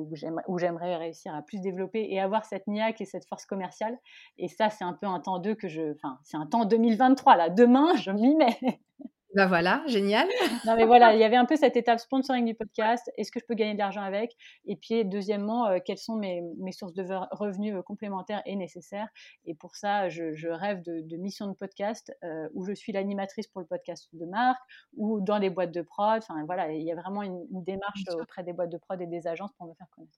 [0.48, 3.98] où j'aimerais réussir à plus développer et avoir cette niaque et cette force commerciale.
[4.38, 5.94] Et ça, c'est un peu un temps 2 que je.
[5.94, 7.50] Enfin, c'est un temps 2023, là.
[7.50, 8.60] Demain, je m'y mets.
[9.38, 10.28] Bah voilà, génial.
[10.65, 13.12] non mais voilà, il y avait un peu cette étape sponsoring du podcast.
[13.17, 14.36] Est-ce que je peux gagner de l'argent avec?
[14.65, 19.08] Et puis deuxièmement, euh, quelles sont mes, mes, sources de revenus euh, complémentaires et nécessaires?
[19.45, 22.91] Et pour ça, je, je rêve de, de missions de podcast euh, où je suis
[22.91, 24.60] l'animatrice pour le podcast de marque
[24.95, 26.17] ou dans des boîtes de prod.
[26.17, 29.06] Enfin voilà, il y a vraiment une, une démarche auprès des boîtes de prod et
[29.06, 30.17] des agences pour me faire connaître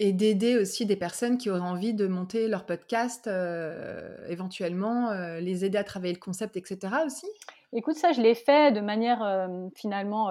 [0.00, 5.40] et d'aider aussi des personnes qui auraient envie de monter leur podcast, euh, éventuellement, euh,
[5.40, 6.94] les aider à travailler le concept, etc.
[7.04, 7.26] aussi?
[7.72, 10.28] Écoute, ça, je l'ai fait de manière euh, finalement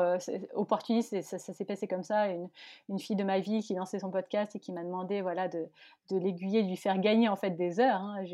[0.54, 1.22] opportuniste.
[1.22, 2.28] ça, ça s'est passé comme ça.
[2.28, 2.50] Une,
[2.90, 5.70] une, fille de ma vie qui lançait son podcast et qui m'a demandé voilà, de,
[6.12, 8.02] de l'aiguiller, de lui faire gagner en fait des heures.
[8.02, 8.26] Hein.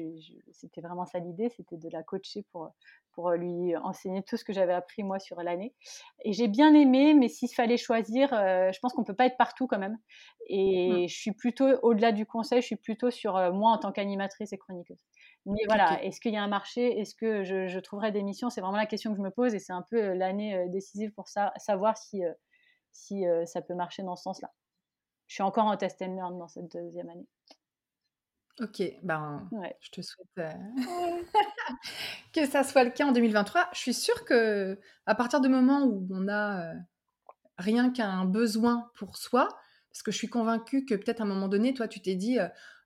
[0.51, 2.71] C'était vraiment ça l'idée, c'était de la coacher pour,
[3.11, 5.75] pour lui enseigner tout ce que j'avais appris moi sur l'année.
[6.23, 9.67] Et j'ai bien aimé, mais s'il fallait choisir, je pense qu'on peut pas être partout
[9.67, 9.99] quand même.
[10.47, 11.07] Et mmh.
[11.09, 14.57] je suis plutôt, au-delà du conseil, je suis plutôt sur moi en tant qu'animatrice et
[14.57, 14.97] chroniqueuse.
[15.45, 16.99] Mais voilà, est-ce qu'il y a un marché?
[16.99, 18.49] Est-ce que je, je, trouverai des missions?
[18.49, 21.27] C'est vraiment la question que je me pose et c'est un peu l'année décisive pour
[21.27, 22.23] ça, savoir si,
[22.91, 24.51] si ça peut marcher dans ce sens-là.
[25.27, 27.27] Je suis encore en test and learn dans cette deuxième année.
[28.61, 29.49] Ok, ben,
[29.81, 30.29] je te souhaite
[32.33, 33.67] que ça soit le cas en 2023.
[33.73, 36.71] Je suis sûre que à partir du moment où on a
[37.57, 39.49] rien qu'un besoin pour soi,
[39.91, 42.37] parce que je suis convaincue que peut-être à un moment donné, toi, tu t'es dit,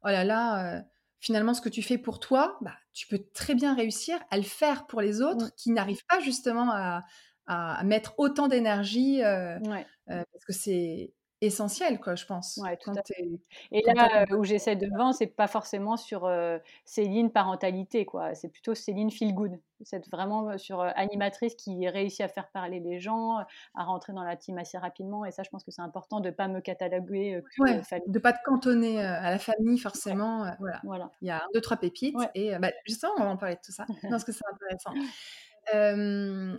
[0.03, 0.83] oh là là,
[1.19, 4.43] finalement, ce que tu fais pour toi, bah, tu peux très bien réussir à le
[4.43, 5.51] faire pour les autres mmh.
[5.57, 7.03] qui n'arrivent pas justement à,
[7.47, 12.59] à mettre autant d'énergie, parce que c'est essentiel, quoi, je pense.
[12.61, 13.27] Ouais, tout à fait.
[13.71, 18.35] Et là, où j'essaie de vendre, c'est pas forcément sur euh, Céline parentalité, quoi.
[18.35, 19.59] C'est plutôt Céline feel good.
[19.81, 23.37] C'est vraiment sur animatrice qui réussit à faire parler les gens,
[23.75, 25.23] à rentrer dans la team assez rapidement.
[25.23, 28.33] Et ça, je pense que c'est important de pas me cataloguer que ouais, de pas
[28.33, 30.51] te cantonner à la famille forcément.
[30.59, 30.81] voilà.
[30.83, 31.11] voilà.
[31.21, 33.71] Il y a deux trois pépites et bah, justement, on va en parler de tout
[33.71, 33.85] ça.
[34.09, 34.91] parce que c'est intéressant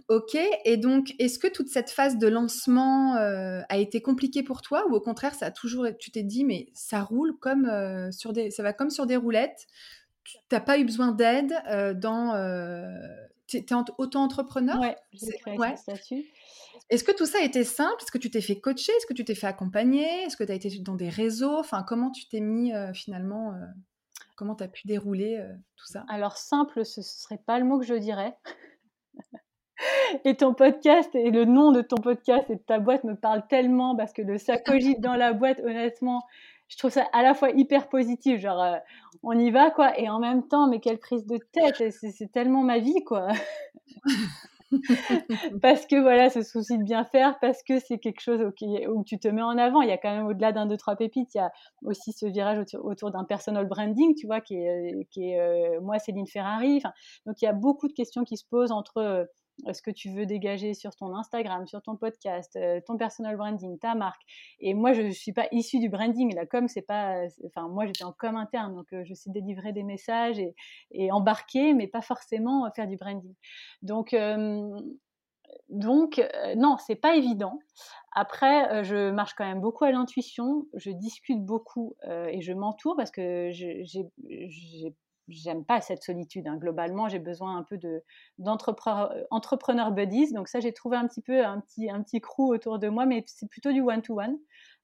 [0.09, 4.87] ok, et donc est-ce que toute cette phase de lancement a été compliquée pour toi
[4.89, 7.71] ou au contraire ça a toujours tu t'es dit mais ça roule comme
[8.13, 9.67] sur des ça va comme sur des roulettes
[10.25, 11.53] tu n'as pas eu besoin d'aide
[11.99, 12.35] dans
[13.47, 13.67] tu es,
[13.99, 14.79] auto-entrepreneur?
[14.79, 15.77] Ouais, j'ai ouais.
[15.77, 16.25] statut.
[16.89, 17.97] Est-ce que tout ça a été simple?
[18.01, 18.93] Est-ce que tu t'es fait coacher?
[18.93, 20.23] Est-ce que tu t'es fait accompagner?
[20.23, 21.59] Est-ce que tu as été dans des réseaux?
[21.59, 23.55] Enfin, comment tu t'es mis finalement
[24.37, 25.45] Comment tu as pu dérouler
[25.77, 26.05] tout ça?
[26.09, 28.37] Alors, simple, ce ne serait pas le mot que je dirais.
[30.25, 33.47] Et ton podcast et le nom de ton podcast et de ta boîte me parlent
[33.49, 34.65] tellement parce que le sac
[35.01, 36.23] dans la boîte, honnêtement,
[36.69, 38.77] je trouve ça à la fois hyper positif, genre euh,
[39.23, 42.63] on y va quoi, et en même temps, mais quelle prise de tête, c'est tellement
[42.63, 43.29] ma vie quoi.
[45.63, 49.19] parce que voilà, ce souci de bien faire, parce que c'est quelque chose où tu
[49.19, 49.83] te mets en avant.
[49.83, 51.51] Il y a quand même au-delà d'un, deux, trois pépites, il y a
[51.83, 55.99] aussi ce virage autour, d'un personal branding, tu vois, qui est, qui est euh, moi,
[55.99, 56.81] Céline Ferrari.
[57.27, 59.25] donc il y a beaucoup de questions qui se posent entre euh,
[59.73, 63.79] ce que tu veux dégager sur ton Instagram, sur ton podcast, euh, ton personal branding,
[63.79, 64.23] ta marque.
[64.61, 66.35] Et moi, je ne suis pas issue du branding.
[66.35, 67.23] La com, c'est pas.
[67.47, 70.55] Enfin, moi, j'étais en com interne, donc euh, je sais délivrer des messages et,
[70.93, 73.35] et, embarquer, mais pas forcément faire du branding.
[73.83, 74.15] Donc,
[75.69, 76.23] donc
[76.57, 77.59] non, c'est pas évident.
[78.13, 83.11] Après, je marche quand même beaucoup à l'intuition, je discute beaucoup et je m'entoure parce
[83.11, 84.95] que j'ai
[85.31, 86.47] j'aime pas cette solitude.
[86.47, 86.57] Hein.
[86.57, 88.03] Globalement, j'ai besoin un peu de
[88.39, 90.33] d'entrepreneur buddies.
[90.33, 93.07] Donc ça, j'ai trouvé un petit peu un petit un petit crew autour de moi,
[93.07, 94.39] mais c'est plutôt du one to one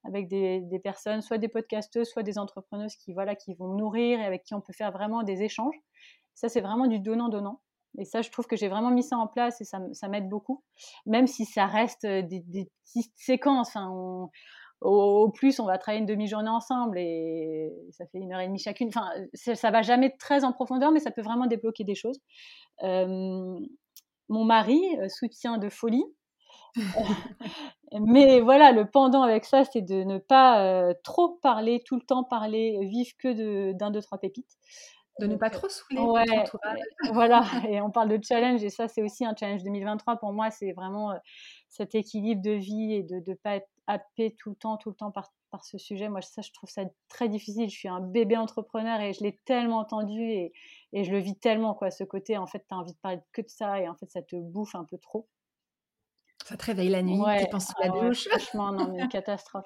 [0.05, 4.25] avec des, personnes, soit des podcasteuses, soit des entrepreneuses qui voilà qui vont nourrir et
[4.25, 5.77] avec qui on peut faire vraiment des échanges.
[6.35, 7.61] Ça, c'est vraiment du donnant donnant.
[7.99, 10.63] Et ça, je trouve que j'ai vraiment mis ça en place et ça, m'aide beaucoup,
[11.07, 13.75] même si ça reste des, des petites séquences.
[13.75, 14.29] On,
[14.83, 18.59] au, plus, on va travailler une demi-journée ensemble et ça fait une heure et demie
[18.59, 18.89] chacune.
[18.89, 22.21] Enfin, ça va jamais très en profondeur, mais ça peut vraiment débloquer des choses.
[22.83, 23.59] Euh,
[24.29, 26.05] mon mari, euh, soutient de folie.
[28.01, 32.03] mais voilà, le pendant avec ça, c'est de ne pas euh, trop parler, tout le
[32.03, 34.59] temps parler, vivre que d'un, deux, trois pépites.
[35.19, 36.45] De ne pas trop saouler ouais,
[37.13, 40.51] Voilà, et on parle de challenge, et ça, c'est aussi un challenge 2023 pour moi,
[40.51, 41.15] c'est vraiment
[41.69, 44.95] cet équilibre de vie et de ne pas être happé tout le temps, tout le
[44.95, 46.09] temps par, par ce sujet.
[46.09, 47.69] Moi, ça, je trouve ça très difficile.
[47.69, 50.53] Je suis un bébé entrepreneur et je l'ai tellement entendu et,
[50.93, 51.91] et, je le vis tellement, quoi.
[51.91, 54.11] Ce côté, en fait, tu as envie de parler que de ça et en fait,
[54.11, 55.29] ça te bouffe un peu trop.
[56.47, 58.29] Ça te réveille la nuit, tu penses à la douche.
[58.29, 59.65] franchement, non, mais une catastrophe.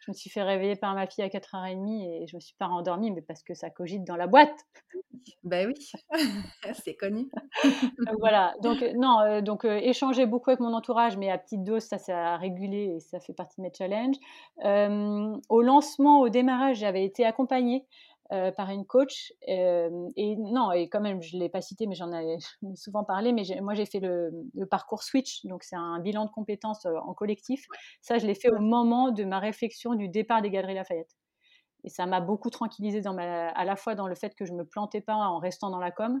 [0.00, 2.68] Je me suis fait réveiller par ma fille à 4h30 et je me suis pas
[2.68, 4.56] rendormie, mais parce que ça cogite dans la boîte.
[5.44, 5.74] Ben oui,
[6.84, 7.28] c'est connu.
[7.64, 11.36] donc, voilà, donc euh, non, euh, donc euh, échanger beaucoup avec mon entourage, mais à
[11.36, 14.16] petite dose, ça c'est à réguler et ça fait partie de mes challenges.
[15.50, 17.84] au lancement, au démarrage, j'avais été accompagnée
[18.56, 19.32] par une coach.
[19.46, 22.38] et non, et quand même, je ne l'ai pas cité, mais j'en ai,
[22.74, 24.30] souvent parlé, mais moi j'ai fait le,
[24.70, 27.66] parcours Switch, donc c'est un bilan de compétences en collectif.
[28.00, 31.16] Ça, je l'ai fait au moment de ma réflexion du départ des Galeries Lafayette.
[31.84, 34.52] Et ça m'a beaucoup tranquillisé dans ma, à la fois dans le fait que je
[34.52, 36.20] ne me plantais pas en restant dans la com,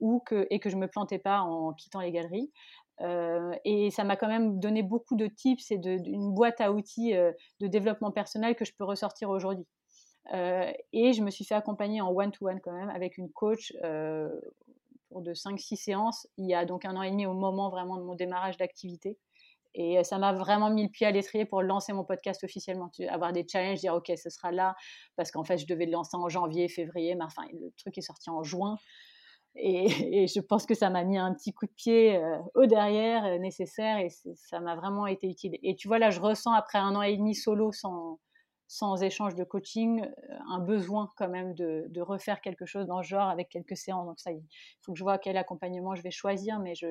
[0.00, 2.50] ou que, et que je ne me plantais pas en quittant les galeries.
[3.64, 7.66] et ça m'a quand même donné beaucoup de tips et d'une boîte à outils de
[7.66, 9.66] développement personnel que je peux ressortir aujourd'hui.
[10.32, 13.72] Et je me suis fait accompagner en one-to-one quand même avec une coach
[15.08, 17.96] pour de 5-6 séances il y a donc un an et demi au moment vraiment
[17.96, 19.18] de mon démarrage d'activité.
[19.74, 22.90] Et ça m'a vraiment mis le pied à l'étrier pour lancer mon podcast officiellement.
[23.08, 24.74] Avoir des challenges, dire OK, ce sera là,
[25.16, 28.02] parce qu'en fait, je devais le lancer en janvier, février, mais enfin, le truc est
[28.02, 28.76] sorti en juin.
[29.56, 29.86] Et,
[30.26, 33.38] je pense que ça m'a mis un petit coup de pied euh, au derrière euh,
[33.38, 35.56] nécessaire et ça m'a vraiment été utile.
[35.62, 38.18] Et tu vois, là, je ressens après un an et demi solo sans,
[38.70, 43.02] sans échange de coaching, euh, un besoin quand même de, de, refaire quelque chose dans
[43.02, 44.06] ce genre avec quelques séances.
[44.06, 44.44] Donc ça, il
[44.80, 46.86] faut que je vois quel accompagnement je vais choisir, mais je,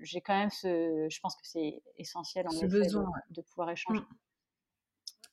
[0.00, 4.00] j'ai quand même ce, je pense que c'est essentiel en effet besoin, de, pouvoir échanger.
[4.00, 4.06] Mmh.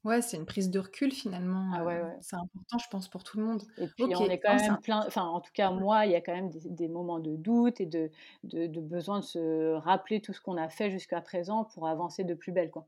[0.03, 1.71] Ouais, c'est une prise de recul finalement.
[1.73, 2.17] Ah ouais, ouais.
[2.21, 3.63] C'est important, je pense, pour tout le monde.
[3.79, 6.21] Et puis on est quand même plein, enfin en tout cas moi, il y a
[6.21, 8.11] quand même des, moments de doute et de,
[8.43, 12.23] de, de, besoin de se rappeler tout ce qu'on a fait jusqu'à présent pour avancer
[12.23, 12.69] de plus belle.
[12.69, 12.85] Quoi.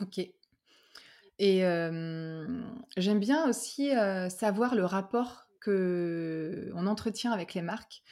[0.00, 0.28] Ok.
[1.38, 1.60] Et
[2.96, 3.90] j'aime bien aussi
[4.30, 8.02] savoir le rapport que on entretient avec les marques.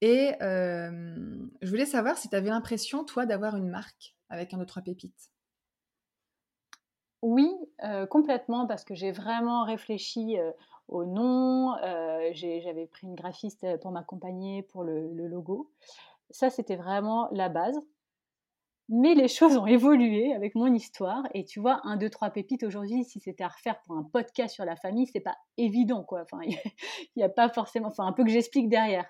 [0.00, 4.64] Et je voulais savoir si tu avais l'impression, toi, d'avoir une marque avec un ou
[4.64, 5.30] trois pépites.
[7.22, 7.52] Oui,
[8.10, 10.36] complètement, parce que j'ai vraiment réfléchi
[10.86, 11.74] au nom.
[12.32, 15.72] J'avais pris une graphiste pour m'accompagner pour le, le, logo.
[16.30, 17.80] Ça, c'était vraiment la base.
[18.90, 21.22] Mais les choses ont évolué avec mon histoire.
[21.34, 24.54] Et tu vois, un, deux, trois pépites aujourd'hui, si c'était à refaire pour un podcast
[24.54, 26.22] sur la famille, c'est pas évident, quoi.
[26.22, 26.56] Enfin, il
[27.16, 29.04] n'y a pas forcément, enfin, un peu que j'explique derrière.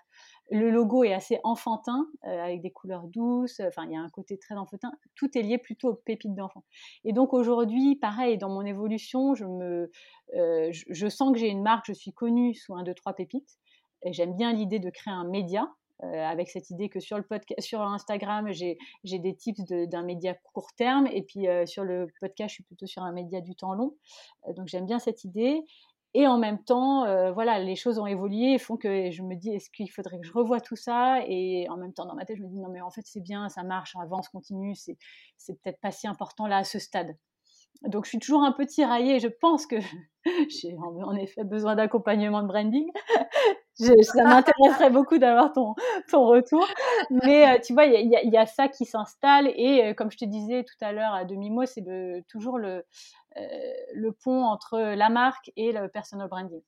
[0.50, 3.60] Le logo est assez enfantin, euh, avec des couleurs douces.
[3.60, 4.90] Enfin, il y a un côté très enfantin.
[5.14, 6.64] Tout est lié plutôt aux pépites d'enfants.
[7.04, 9.90] Et donc aujourd'hui, pareil, dans mon évolution, je me,
[10.34, 11.86] euh, je, sens que j'ai une marque.
[11.86, 13.58] Je suis connue sous un, deux, trois pépites.
[14.06, 15.68] J'aime bien l'idée de créer un média.
[16.04, 20.34] Euh, avec cette idée que sur le podcast, sur Instagram, j'ai des tips d'un média
[20.52, 23.74] court terme, et puis sur le podcast, je suis plutôt sur un média du temps
[23.74, 23.94] long.
[24.56, 25.64] donc j'aime bien cette idée.
[26.14, 29.34] Et en même temps, euh, voilà, les choses ont évolué et font que je me
[29.34, 31.20] dis, est-ce qu'il faudrait que je revoie tout ça?
[31.26, 33.20] Et en même temps, dans ma tête, je me dis, non, mais en fait, c'est
[33.20, 34.96] bien, ça marche, on avance, continue, c'est
[35.62, 37.16] peut-être pas si important là à ce stade.
[37.82, 39.20] Donc, je suis toujours un peu tiraillée.
[39.20, 39.76] Je pense que
[40.48, 42.90] j'ai en effet besoin d'accompagnement de branding.
[43.78, 45.74] ça m'intéresserait beaucoup d'avoir ton,
[46.12, 46.66] retour.
[47.10, 49.48] Mais euh, tu vois, il y, a ça qui s'installe.
[49.56, 51.84] Et euh, comme je te disais tout à l'heure à demi-mot, c'est
[52.28, 52.84] toujours le,
[53.36, 56.62] euh, le pont entre la marque et le personal branding.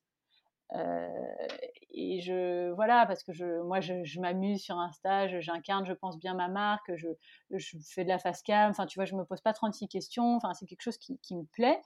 [1.92, 6.34] et je voilà parce que moi je, m'amuse sur un stage j'incarne je pense bien
[6.34, 7.08] ma marque je,
[7.92, 10.54] fais de la face cam enfin tu vois je me pose pas 36 questions enfin
[10.54, 11.80] c'est quelque chose qui me plaît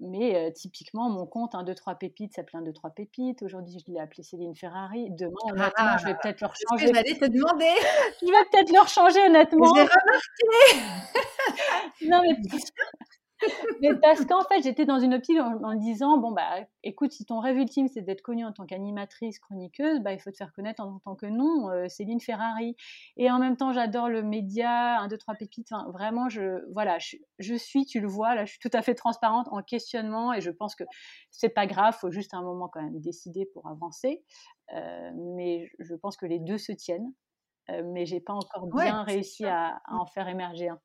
[0.00, 3.42] mais typiquement, mon compte 1, 2, 3 pépites ça s'appelle 1, 2, 3 pépites.
[3.42, 5.10] Aujourd'hui, je l'ai appelé Céline Ferrari.
[5.10, 6.86] Demain, honnêtement, je vais ah, peut-être leur changer.
[6.86, 7.74] Je vais te demander?
[8.20, 9.74] je vais peut-être leur changer, honnêtement.
[9.74, 10.78] J'ai remarqué.
[12.06, 12.36] non, mais
[13.80, 17.24] mais parce qu'en fait, j'étais dans une optique en, me disant bon, bah, écoute, si
[17.24, 20.52] ton rêve ultime, c'est d'être connue en tant qu'animatrice, chroniqueuse, bah, il faut te faire
[20.52, 22.76] connaître en, tant que nom, euh, Céline Ferrari.
[23.16, 25.72] Et en même temps, j'adore le média, un, deux, trois pépites.
[25.72, 28.94] Enfin, vraiment, je, voilà, je, suis, tu le vois, là, je suis tout à fait
[28.94, 30.84] transparente en questionnement et je pense que
[31.30, 34.22] c'est pas grave, faut juste un moment quand même décider pour avancer.
[34.74, 37.12] Euh, mais je pense que les deux se tiennent.
[37.70, 40.80] Euh, mais j'ai pas encore bien réussi à, à, en faire émerger un.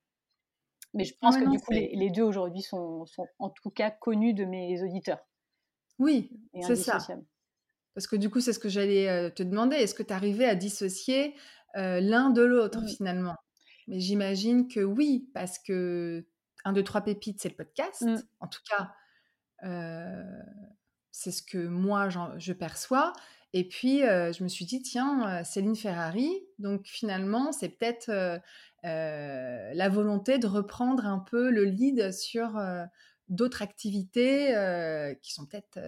[0.93, 4.33] Mais je pense que du coup, les, deux aujourd'hui sont, sont, en tout cas connus
[4.33, 5.19] de mes auditeurs.
[5.99, 6.99] Oui, c'est ça.
[7.95, 9.75] Parce que du coup, c'est ce que j'allais te demander.
[9.75, 11.35] Est-ce que tu arrivais à dissocier
[11.75, 13.35] l'un de l'autre finalement?
[13.87, 16.25] Mais j'imagine que oui, parce que
[16.65, 18.01] 1, 2, 3 pépites, c'est le podcast.
[18.01, 18.17] Mmh.
[18.39, 18.93] En tout cas,
[21.11, 23.13] c'est ce que moi, je perçois.
[23.53, 28.41] Et puis, je me suis dit, tiens, Céline Ferrari, donc finalement, c'est peut-être
[28.83, 32.61] la volonté de reprendre un peu le lead sur
[33.29, 34.47] d'autres activités
[35.21, 35.79] qui sont peut-être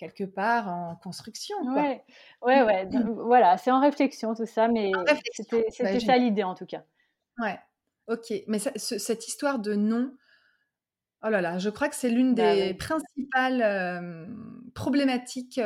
[0.00, 1.56] quelque part en construction.
[1.62, 1.74] Quoi.
[1.74, 2.04] Ouais,
[2.42, 2.88] ouais, ouais.
[3.26, 4.92] voilà, c'est en réflexion tout ça, mais
[5.34, 6.82] c'était bah, ça l'idée en tout cas.
[7.38, 7.58] Ouais,
[8.08, 8.32] ok.
[8.46, 10.16] Mais cette histoire de nom,
[11.22, 14.28] oh là là, je crois que c'est l'une bah des principales
[14.74, 15.60] problématiques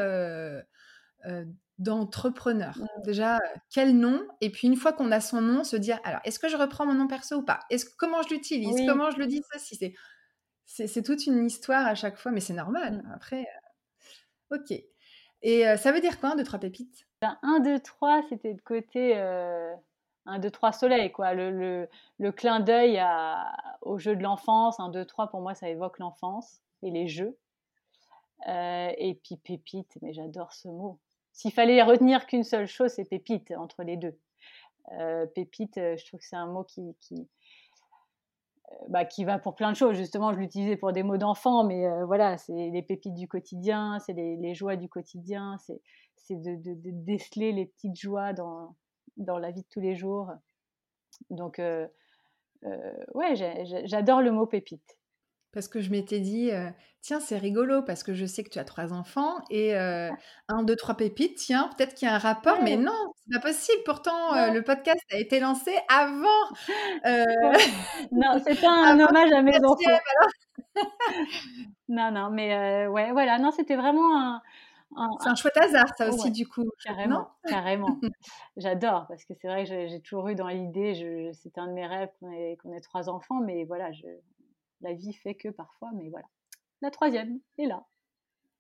[1.79, 2.79] d'entrepreneur.
[2.79, 3.03] Mmh.
[3.03, 4.21] Déjà, quel nom?
[4.41, 6.87] Et puis une fois qu'on a son nom, se dire alors est-ce que je reprends
[6.87, 7.61] mon nom perso ou pas?
[7.71, 8.77] Est-ce comment je l'utilise?
[8.87, 9.95] Comment je le dis ça Si c'est
[10.87, 13.03] C'est toute une histoire à chaque fois, mais c'est normal.
[13.05, 13.13] Mmh.
[13.15, 13.47] Après,
[14.51, 14.73] ok.
[15.43, 17.07] Et ça veut dire quoi, 1, 2, 3 pépites?
[17.21, 21.35] 1, 2, 3, c'était de côté 1, 2, 3 soleil, quoi.
[21.35, 23.03] Le, le, le clin d'œil
[23.83, 24.81] au jeu de l'enfance.
[24.81, 27.37] 1, 2, 3, pour moi, ça évoque l'enfance et les jeux.
[28.47, 30.99] et puis pépite, mais j'adore ce mot.
[31.35, 34.17] S'il fallait retenir qu'une seule chose, c'est pépite entre les deux.
[35.35, 37.29] pépite, je trouve que c'est un mot qui, qui,
[38.89, 39.97] bah, qui va pour plein de choses.
[39.97, 44.13] Justement, je l'utilisais pour des mots d'enfant, mais voilà, c'est les pépites du quotidien, c'est
[44.13, 45.59] les, joies du quotidien,
[46.17, 46.57] c'est de,
[47.05, 48.77] déceler les petites joies dans,
[49.17, 50.31] dans la vie de tous les jours.
[51.31, 51.61] Donc,
[53.15, 53.35] ouais,
[53.87, 54.97] j'adore le mot pépite
[55.55, 56.51] parce que je m'étais dit,
[57.01, 60.75] tiens, c'est rigolo, parce que je sais que tu as trois enfants, et un, deux,
[60.75, 63.83] trois pépites, tiens, peut-être qu'il y a un rapport, mais non, c'est pas possible.
[63.85, 66.27] Pourtant, le podcast a été lancé avant.
[68.13, 70.01] non, c'est pas un hommage à mes enfants.
[71.89, 74.43] non, non, mais ouais, voilà, non, c'était vraiment un.
[75.21, 76.69] c'est un chouette hasard, ça aussi, du coup.
[76.85, 78.01] Carrément, carrément.
[78.57, 81.87] J'adore, parce que c'est vrai que j'ai toujours eu dans l'idée, c'était un de mes
[81.87, 84.07] rêves qu'on ait, ait, trois enfants, mais voilà, je,
[84.85, 86.27] la vie fait que parfois, mais voilà.
[86.81, 87.85] La troisième est là.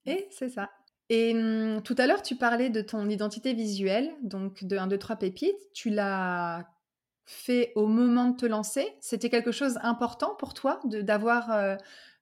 [0.07, 0.70] Et c'est ça.
[1.11, 4.99] Et mmh, tout à l'heure, tu parlais de ton identité visuelle, donc de 1, 2,
[4.99, 5.72] 3 pépites.
[5.72, 6.68] Tu l'as
[7.27, 8.97] fait au moment de te lancer?
[9.01, 11.79] C'était quelque chose d'important pour toi d'avoir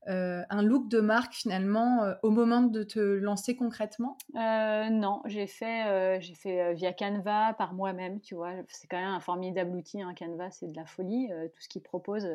[0.08, 4.18] euh, un look de marque finalement euh, au moment de te lancer concrètement?
[4.34, 8.52] Euh, Non, j'ai fait, j'ai fait via Canva par moi-même, tu vois.
[8.68, 11.82] C'est quand même un formidable outil, hein, Canva, c'est de la folie, tout ce qu'il
[11.82, 12.28] propose.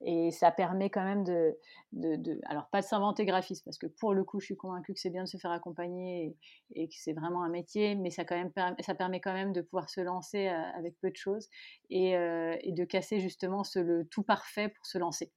[0.00, 1.56] Et ça permet quand même de,
[1.92, 5.00] de, alors pas de s'inventer graphiste, parce que pour le coup, je suis convaincue que
[5.00, 6.36] c'est bien de se faire accompagner
[6.74, 9.60] et, que c'est vraiment un métier, mais ça, quand même, ça permet quand même de
[9.60, 11.48] pouvoir se lancer avec peu de choses
[11.90, 15.32] et, et de casser justement le tout parfait pour se lancer.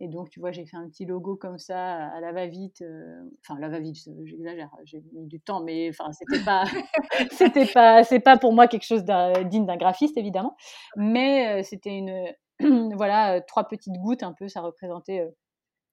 [0.00, 2.82] Et donc, tu vois, j'ai fait un petit logo comme ça à la va-vite.
[2.82, 6.64] Euh, enfin, la va-vite, j'exagère, j'ai mis du temps, mais enfin, c'était pas,
[7.32, 9.04] c'était pas, c'est pas pour moi quelque chose
[9.46, 10.56] digne d'un graphiste, évidemment.
[10.96, 12.32] Mais euh, c'était une,
[12.96, 15.30] voilà, trois petites gouttes un peu, ça représentait euh,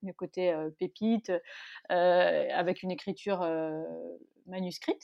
[0.03, 1.32] le côté pépite,
[1.89, 3.43] avec une écriture
[4.46, 5.02] manuscrite.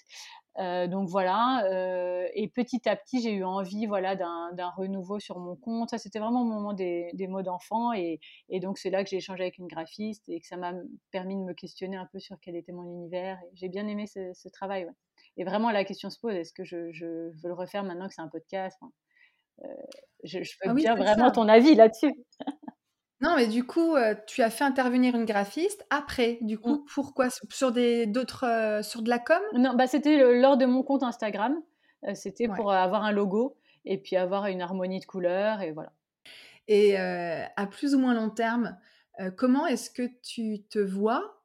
[0.59, 5.39] Euh, donc voilà, euh, et petit à petit, j'ai eu envie voilà, d'un renouveau sur
[5.39, 5.89] mon compte.
[5.89, 7.93] Ça, c'était vraiment au moment des, mots d'enfant.
[7.93, 8.19] Et,
[8.61, 10.73] donc, c'est là que j'ai échangé avec une graphiste et que ça m'a
[11.11, 13.39] permis de me questionner un peu sur quel était mon univers.
[13.53, 14.87] J'ai bien aimé ce, travail.
[15.37, 18.21] Et vraiment, la question se pose est-ce que je, veux le refaire maintenant que c'est
[18.21, 18.77] un podcast?
[19.63, 19.67] Euh,
[20.23, 22.13] Je, je veux ah bien vraiment ton avis là-dessus.
[23.21, 23.95] Non, mais du coup,
[24.27, 26.39] tu as fait intervenir une graphiste après.
[26.41, 26.85] Du coup, mmh.
[26.93, 29.41] pourquoi Sur des d'autres sur de la com?
[29.53, 31.61] Non, bah c'était lors de mon compte Instagram.
[32.15, 33.55] c'était pour avoir un logo
[33.85, 35.91] et puis avoir une harmonie de couleurs et voilà.
[36.67, 38.77] Et à plus ou moins long terme,
[39.37, 41.41] comment est-ce que tu te vois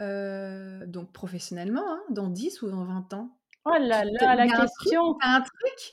[0.00, 3.36] donc professionnellement hein, dans 10 ou dans 20 ans?
[3.66, 5.92] Oh là là, la question T'as un truc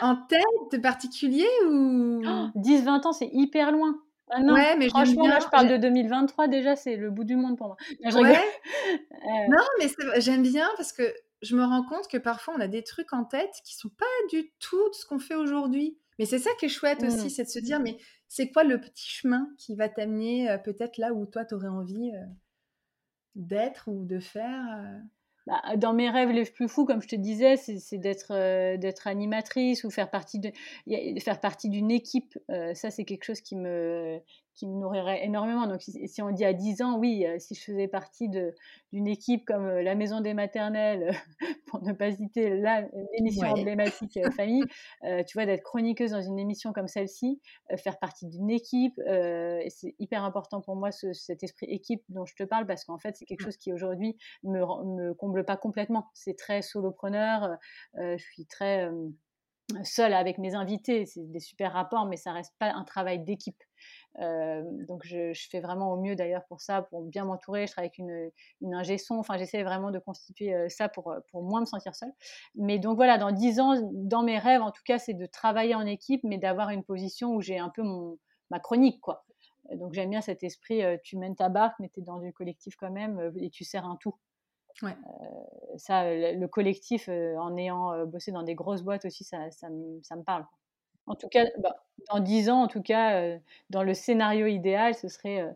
[0.00, 0.40] en tête
[0.72, 2.22] de particulier ou?
[2.56, 4.00] 10-20 ans, c'est hyper loin.
[4.30, 7.36] Ah non, ouais, mais franchement, là, je parle de 2023, déjà, c'est le bout du
[7.36, 7.76] monde pour moi.
[9.26, 9.48] Euh.
[9.48, 9.88] Non, mais
[10.20, 13.24] j'aime bien parce que je me rends compte que parfois, on a des trucs en
[13.24, 15.96] tête qui sont pas du tout de ce qu'on fait aujourd'hui.
[16.18, 17.30] Mais c'est ça qui est chouette aussi, mmh.
[17.30, 17.96] c'est de se dire, mais
[18.28, 21.68] c'est quoi le petit chemin qui va t'amener euh, peut-être là où toi, tu aurais
[21.68, 22.26] envie euh,
[23.34, 24.62] d'être ou de faire
[25.46, 29.06] bah, dans mes rêves les plus fous, comme je te disais, c'est d'être euh, d'être
[29.06, 30.40] animatrice ou faire partie
[31.20, 32.38] faire partie d'une équipe.
[32.50, 34.20] Euh, ça, c'est quelque chose qui me
[34.54, 35.66] qui me nourrirait énormément.
[35.66, 39.44] Donc, si, on dit à 10 ans, oui, euh, si je faisais partie d'une équipe
[39.44, 41.12] comme la Maison des Maternelles,
[41.74, 42.60] pour ne pas citer
[43.12, 44.64] l'émission emblématique euh, Famille,
[45.26, 47.40] tu vois, d'être chroniqueuse dans une émission comme celle-ci,
[47.76, 49.00] faire partie d'une équipe,
[49.68, 53.16] c'est hyper important pour moi cet esprit équipe dont je te parle parce qu'en fait,
[53.16, 56.10] c'est quelque chose qui aujourd'hui me, me comble pas complètement.
[56.14, 57.56] C'est très solopreneur,
[57.96, 58.88] je suis très
[59.82, 63.62] seule avec mes invités, c'est des super rapports, mais ça reste pas un travail d'équipe.
[64.20, 67.66] Euh, donc je, fais vraiment au mieux d'ailleurs pour ça, pour bien m'entourer.
[67.66, 69.16] Je travaille avec une, une ingé son.
[69.16, 72.12] Enfin, j'essaie vraiment de constituer euh, ça pour, pour moins me sentir seule.
[72.54, 75.74] Mais donc voilà, dans dix ans, dans mes rêves, en tout cas, c'est de travailler
[75.74, 78.18] en équipe, mais d'avoir une position où j'ai un peu mon,
[78.50, 79.24] ma chronique, quoi.
[79.72, 82.32] Donc j'aime bien cet esprit, euh, tu mènes ta barque, mais tu es dans du
[82.32, 84.14] collectif quand même, et tu sers un tout.
[84.82, 84.96] Ouais.
[85.76, 90.44] ça, le, collectif, en ayant bossé dans des grosses boîtes aussi, ça, ça me parle.
[91.06, 91.76] En tout cas, bah,
[92.10, 93.38] dans dix ans, en tout cas, euh,
[93.70, 95.52] dans le scénario idéal, ce serait euh,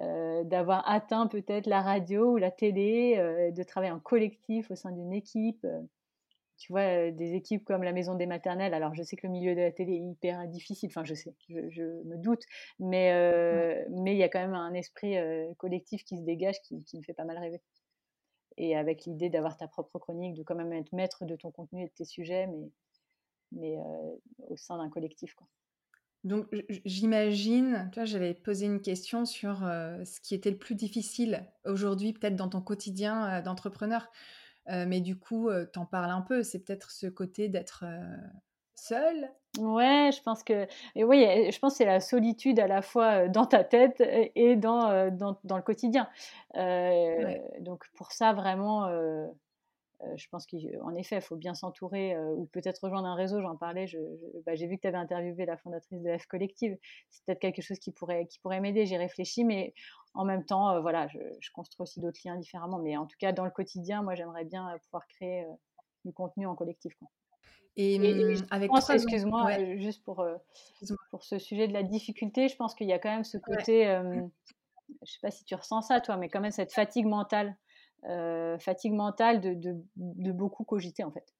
[0.00, 3.16] euh, d'avoir atteint peut-être la radio ou la télé,
[3.52, 5.66] de travailler en collectif au sein d'une équipe.
[6.58, 8.74] tu vois, des équipes comme la Maison des Maternelles.
[8.74, 10.88] Alors, je sais que le milieu de la télé est hyper difficile.
[10.90, 12.44] Enfin, je sais, je, me doute,
[12.78, 13.12] mais
[13.90, 15.16] mais il y a quand même un esprit
[15.58, 17.60] collectif qui se dégage, qui, qui me fait pas mal rêver
[18.58, 21.82] et avec l'idée d'avoir ta propre chronique, de quand même être maître de ton contenu
[21.82, 22.70] et de tes sujets, mais,
[23.52, 23.76] mais
[24.48, 25.34] au sein d'un collectif.
[25.34, 25.46] Quoi.
[26.24, 26.46] Donc
[26.84, 32.12] j'imagine, tu vois, j'avais posé une question sur ce qui était le plus difficile aujourd'hui,
[32.12, 34.08] peut-être dans ton quotidien d'entrepreneur.
[34.68, 36.42] mais du coup, t'en parles un peu.
[36.42, 37.84] C'est peut-être ce côté d'être
[38.74, 39.30] seul?
[39.58, 43.28] Ouais, je pense que, et oui, je pense que c'est la solitude à la fois
[43.28, 46.08] dans ta tête et dans, dans, dans le quotidien.
[47.60, 48.88] Donc pour ça, vraiment,
[50.16, 53.40] je pense qu'en effet, il faut bien s'entourer ou peut-être rejoindre un réseau.
[53.40, 53.86] J'en parlais,
[54.46, 56.76] bah, j'ai vu que tu avais interviewé la fondatrice de F Collective.
[57.10, 58.86] C'est peut-être quelque chose qui pourrait, qui pourrait m'aider.
[58.86, 59.74] J'ai réfléchi, mais
[60.14, 62.78] en même temps, voilà, je, construis aussi d'autres liens différemment.
[62.78, 65.46] Mais en tout cas, dans le quotidien, moi, j'aimerais bien pouvoir créer
[66.04, 66.94] du contenu en collectif.
[67.76, 70.26] Et, mmh, avec excuse-moi, juste pour,
[71.10, 73.84] pour ce sujet de la difficulté, je pense qu'il y a quand même ce côté,
[73.84, 77.56] je ne sais pas si tu ressens ça, toi, mais quand même cette fatigue mentale
[78.08, 81.34] euh, fatigue mentale de, de, beaucoup cogiter en fait.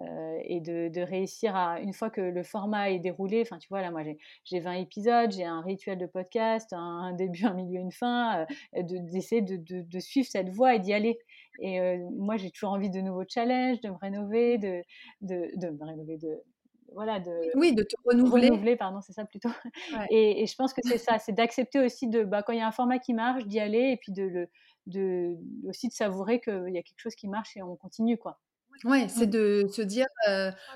[0.00, 3.68] Euh, et de, de, réussir à, une fois que le format est déroulé, enfin tu
[3.68, 4.02] vois là moi
[4.44, 8.46] j'ai 20 épisodes, j'ai un rituel de podcast, un, début, un milieu, une fin,
[8.76, 11.18] euh, d'essayer de, de, suivre cette voie et d'y aller.
[11.60, 14.82] Et moi j'ai toujours envie de nouveaux challenges, de me rénover, de,
[15.20, 16.42] de, me rénover, de,
[16.94, 18.48] voilà, de, oui, de te renouveler.
[18.48, 19.50] renouveler pardon, c'est ça plutôt.
[20.10, 22.62] Et, et, je pense que c'est ça, c'est d'accepter aussi de, bah, quand il y
[22.62, 24.48] a un format qui marche, d'y aller et puis de le,
[24.86, 28.38] de, aussi de savourer qu'il y a quelque chose qui marche et on continue, quoi.
[28.84, 30.06] Ouais, c'est de se dire,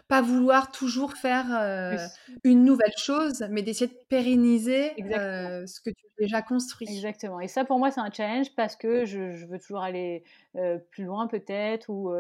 [0.09, 1.47] pas vouloir toujours faire
[2.45, 6.87] une nouvelle chose, mais d'essayer de pérenniser ce que tu as déjà construit.
[6.89, 7.41] Exactement.
[7.41, 10.23] Et ça, pour moi, c'est un challenge parce que je, veux toujours aller
[10.91, 12.11] plus loin, peut-être, ou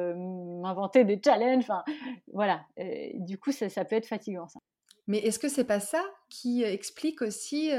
[0.61, 1.64] m'inventer des challenges.
[1.64, 1.84] Enfin,
[2.32, 2.64] voilà.
[3.14, 4.61] du coup, ça, ça, peut être fatigant, ça.
[5.09, 7.70] Mais est-ce que c'est pas ça qui explique aussi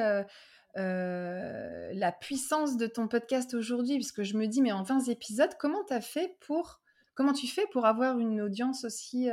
[0.78, 5.84] la puissance de ton podcast aujourd'hui, puisque je me dis, mais en 20 épisodes, comment
[5.86, 6.82] tu as fait pour,
[7.16, 9.30] comment tu fais pour avoir une audience aussi,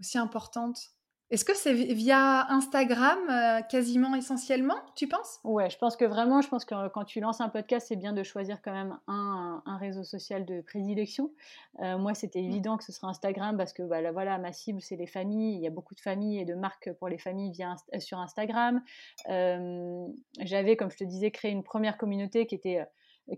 [0.00, 0.95] aussi importante?
[1.28, 5.40] Est-ce que c'est via Instagram euh, quasiment essentiellement, tu penses?
[5.42, 7.96] Ouais, je pense que vraiment, je pense que euh, quand tu lances un podcast, c'est
[7.96, 11.32] bien de choisir quand même un, réseau social de prédilection.
[11.80, 12.44] Euh, moi, c'était mmh.
[12.44, 15.56] évident que ce serait Instagram parce que bah, voilà, ma cible, c'est les familles.
[15.56, 18.80] Il y a beaucoup de familles et de marques pour les familles via, sur Instagram.
[19.26, 22.84] J'avais, comme je te disais, créé une première communauté qui était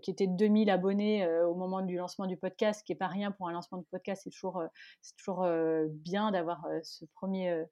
[0.03, 3.07] qui était de 2000 abonnés au moment du lancement du podcast, ce qui n'est pas
[3.07, 4.21] rien pour un lancement de podcast.
[4.23, 4.61] C'est toujours,
[5.01, 5.47] c'est toujours
[5.89, 7.65] bien d'avoir ce premier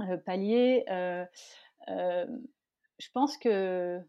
[0.00, 0.84] euh, palier.
[0.90, 1.24] Euh,
[1.88, 2.26] euh,
[2.98, 4.00] je pense que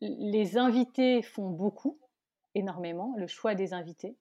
[0.00, 1.98] les invités font beaucoup,
[2.54, 4.16] énormément, le choix des invités.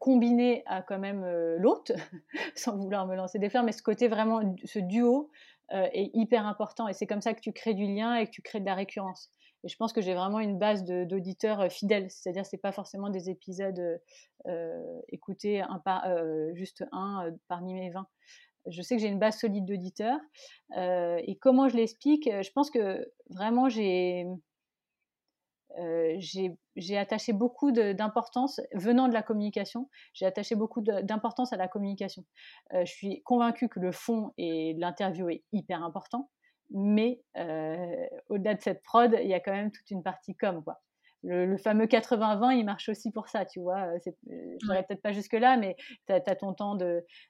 [0.00, 1.24] combiné à quand même
[1.56, 1.92] l'hôte,
[2.54, 5.30] sans vouloir me lancer des fleurs, mais ce côté vraiment, ce duo
[5.70, 8.42] est hyper important et c'est comme ça que tu crées du lien et que tu
[8.42, 9.30] crées de la récurrence.
[9.64, 13.30] Et je pense que j'ai vraiment une base d'auditeurs fidèles, c'est-à-dire c'est pas forcément des
[13.30, 14.00] épisodes
[15.08, 15.82] écoutés un
[16.54, 18.06] juste un parmi mes 20
[18.66, 20.18] je sais que j'ai une base solide d'auditeurs.
[20.76, 24.26] Euh, et comment je l'explique Je pense que vraiment, j'ai,
[25.78, 31.68] euh, j'ai, attaché beaucoup d'importance, venant de la communication, j'ai attaché beaucoup d'importance à la
[31.68, 32.24] communication.
[32.74, 36.30] Euh, je suis convaincue que le fond et l'interview est hyper important,
[36.70, 37.20] mais
[38.28, 40.62] au-delà de cette prod, il y a quand même toute une partie com.
[40.64, 40.80] Quoi
[41.24, 43.82] le, fameux 80-20, il marche aussi pour ça, tu vois.
[43.82, 43.98] Euh,
[44.30, 46.76] euh, je n'irai peut-être pas jusque-là, mais tu as, ton temps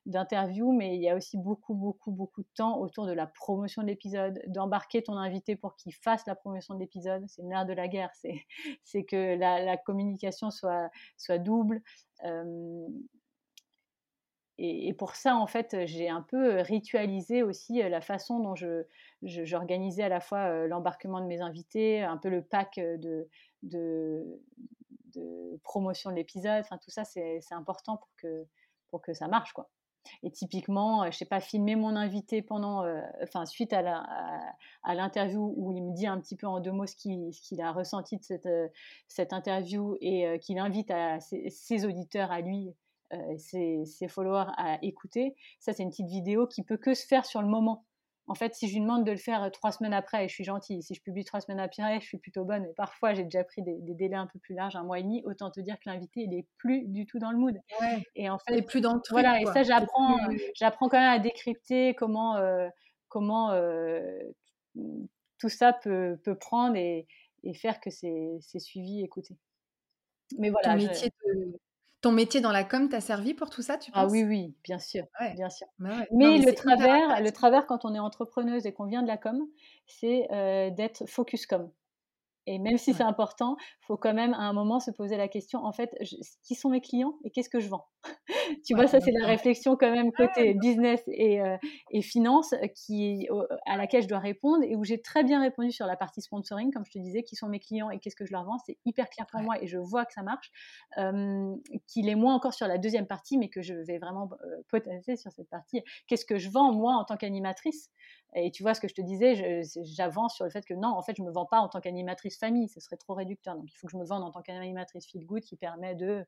[0.06, 3.82] d'interview, mais il y a aussi beaucoup, beaucoup, beaucoup de temps autour de la promotion
[3.82, 7.24] de l'épisode, d'embarquer ton invité pour qu'il fasse la promotion de l'épisode.
[7.28, 11.82] C'est nerf de la guerre, c'est que la, communication soit, soit double.
[12.24, 12.86] Euh,
[14.58, 18.84] et, pour ça, en fait, j'ai un peu ritualisé aussi la façon dont je,
[19.22, 23.28] j'organisais à la fois l'embarquement de mes invités, un peu le pack de,
[23.62, 24.40] de,
[25.62, 26.60] promotion de l'épisode.
[26.60, 28.46] Enfin, tout ça, c'est important pour que,
[28.90, 29.70] pour que ça marche, quoi.
[30.24, 32.84] Et typiquement, je sais pas, filmer mon invité pendant,
[33.22, 33.82] enfin, suite à
[34.94, 38.16] l'interview où il me dit un petit peu en deux mots ce qu'il a ressenti
[38.16, 38.48] de cette,
[39.06, 42.74] cette interview et qu'il invite à ses, auditeurs à lui,
[43.38, 45.36] ses, ses, followers à écouter.
[45.60, 47.84] Ça, c'est une petite vidéo qui peut que se faire sur le moment.
[48.28, 50.44] En fait, si je lui demande de le faire trois semaines après, et je suis
[50.44, 53.42] gentille, si je publie trois semaines après, je suis plutôt bonne, mais parfois j'ai déjà
[53.42, 55.90] pris des, délais un peu plus larges, un mois et demi, autant te dire que
[55.90, 57.58] l'invité, il est plus du tout dans le mood.
[58.14, 59.18] Et en fait, il plus dans le truc.
[59.18, 60.16] Voilà, et ça, j'apprends,
[60.54, 62.36] j'apprends quand même à décrypter comment,
[63.08, 63.52] comment
[65.38, 67.06] tout ça peut, peut prendre et,
[67.42, 69.36] et, faire que c'est suivi, écouté.
[70.38, 70.76] Mais voilà.
[70.76, 71.58] Ton métier de
[72.02, 74.08] Ton métier dans la com t'a servi pour tout ça, tu Ah penses?
[74.08, 75.34] oui, oui, bien sûr, Ouais.
[75.34, 75.66] bien sûr.
[75.78, 76.08] Bah ouais.
[76.10, 79.18] Non, Mais le travers le travers quand on est entrepreneuse et qu'on vient de la
[79.18, 79.46] com,
[79.86, 80.28] c'est,
[80.74, 81.70] d'être focus com.
[82.46, 85.64] Et même si c'est important, faut quand même à un moment se poser la question,
[85.64, 87.86] en fait, je qui sont mes clients et qu'est-ce que je vends?
[88.64, 91.40] Tu Ouais, vois, ça, c'est la réflexion quand même Ouais, côté business et
[92.02, 95.86] finance, qui au à laquelle je dois répondre et où j'ai très bien répondu sur
[95.86, 98.32] la partie sponsoring, comme je te disais, qui sont mes clients et qu'est-ce que je
[98.32, 98.58] leur vends?
[98.66, 99.44] C'est hyper clair pour Ouais.
[99.44, 100.50] moi et je vois que ça marche.
[101.86, 104.30] Qu'il est moins encore sur la 2e partie, mais que je vais vraiment
[104.68, 105.82] potasser sur cette partie.
[106.06, 107.90] Qu'est-ce que je vends moi en tant qu'animatrice?
[108.34, 111.02] Et tu vois ce que je te disais, j'avance sur le fait que non, en
[111.02, 113.56] fait, je me vends pas en tant qu'animatrice famille, ce serait trop réducteur.
[113.56, 116.24] Donc il faut que je me vende en tant qu'animatrice feel good qui permet de,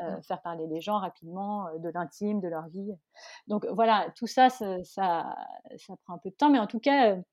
[0.00, 0.20] heu, Mmh.
[0.22, 2.92] faire parler les gens rapidement, heu, de l'intime, de leur vie.
[3.48, 7.16] Donc voilà, tout ça, ça ça prend un peu de temps, mais en tout cas,
[7.16, 7.24] heu,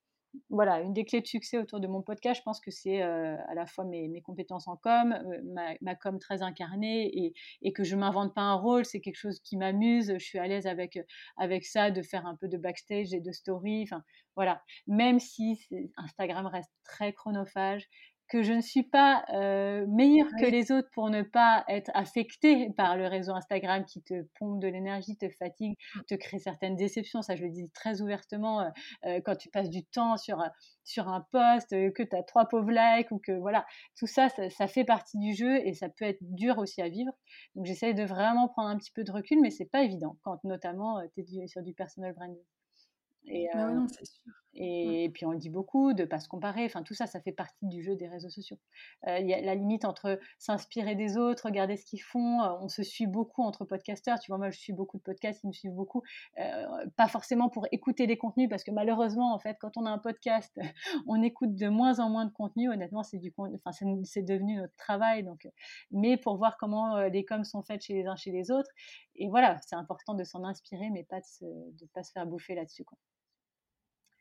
[0.49, 3.37] voilà, une des clés de succès autour de mon podcast, je pense que c'est, heu,
[3.47, 5.41] à la fois mes compétences en com, heu,
[5.81, 9.39] ma com très incarnée et et que je m'invente pas un rôle, c'est quelque chose
[9.41, 10.13] qui m'amuse.
[10.13, 10.99] Je suis à l'aise avec,
[11.37, 13.87] avec ça, de faire un peu de backstage et de story,
[14.35, 14.63] voilà.
[14.87, 15.67] Même si
[15.97, 17.87] Instagram reste très chronophage,
[18.31, 22.69] que je ne suis pas, heu, meilleure que les autres pour ne pas être affectée
[22.77, 26.03] par le réseau Instagram qui te pompe de l'énergie, te fatigue, Mmh.
[26.07, 27.21] te crée certaines déceptions.
[27.21, 28.71] Ça, je le dis très ouvertement, heu
[29.05, 30.43] heu, quand tu passes du temps sur,
[30.83, 33.65] sur un post, heu, que tu as 3 pauvres likes ou que voilà,
[33.97, 36.89] tout ça, ça ça fait partie du jeu et ça peut être dur aussi à
[36.89, 37.11] vivre.
[37.55, 40.43] Donc j'essaye de vraiment prendre un petit peu de recul, mais c'est pas évident quand
[40.43, 42.43] notamment, tu es sur du personal branding.
[43.27, 44.40] Et heu non, c'est sûr.
[44.83, 44.97] Mmh.
[45.03, 47.31] et puis on le dit beaucoup, de pas se comparer, enfin tout ça, ça fait
[47.31, 48.57] partie du jeu des réseaux sociaux.
[49.07, 52.49] Heu, il y a la limite entre s'inspirer des autres, regarder ce qu'ils font, heu,
[52.61, 54.37] on se suit beaucoup entre podcasteurs, tu vois?
[54.37, 56.03] Moi, je suis beaucoup de podcasts, ils me suivent beaucoup,
[56.39, 56.43] heu,
[56.97, 59.97] pas forcément pour écouter les contenus parce que malheureusement, en fait, quand on a un
[59.99, 60.57] podcast,
[61.07, 62.69] on écoute de moins en moins de contenu.
[62.71, 63.71] Honnêtement, c'est du enfin,
[64.03, 65.47] c'est devenu notre travail donc
[65.91, 68.69] mais pour voir comment, les coms sont faites chez les uns chez les autres
[69.15, 72.55] et voilà, c'est important de s'en inspirer mais pas de de pas se faire bouffer
[72.55, 72.85] là-dessus.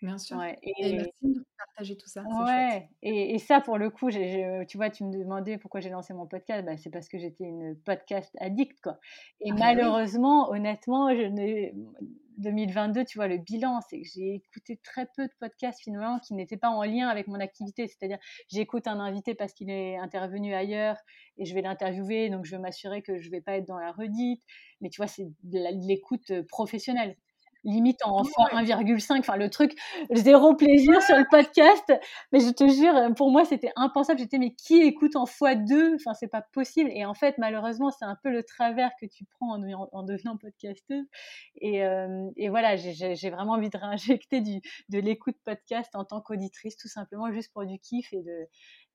[0.03, 2.25] Bien sûr Ouais et et merci de partager tout ça.
[2.25, 6.13] Ouais et et ça pour le coup, tu vois, tu me demandais pourquoi j'ai lancé
[6.13, 8.99] mon podcast, bah, c'est parce que j'étais une podcast addict, quoi
[9.41, 10.01] et Ah oui.
[10.01, 11.75] malheureusement, honnêtement, je n'ai
[12.37, 16.35] 2022, tu vois, le bilan, c'est que j'ai écouté très peu de podcasts finalement qui
[16.35, 17.87] n'étaient pas en lien avec mon activité.
[17.87, 20.97] C'est-à-dire, j'écoute un invité parce qu'il est intervenu ailleurs
[21.39, 23.93] et je vais l'interviewer, donc je veux m'assurer que je vais pas être dans la
[23.93, 24.43] redite.
[24.83, 27.17] Mais tu vois, c'est de l'écoute, heu, professionnelle.
[27.65, 28.55] Limite en fois ouais.
[28.55, 29.79] 1,5, enfin le truc
[30.13, 31.93] 0 Ouais, plaisir sur le podcast,
[32.33, 34.19] mais je te jure, pour moi, c'était impensable.
[34.19, 35.95] J'étais: «Mais qui écoute en x2?
[35.97, 39.27] Enfin, c'est pas possible» et en fait, malheureusement, c'est un peu le travers que tu
[39.27, 41.05] prends en devenant en devenant podcasteuse
[41.57, 46.21] et hem et voilà, j'ai vraiment envie de réinjecter du de l'écoute podcast en tant
[46.23, 48.47] qu'auditrice, tout simplement juste pour du kiff et de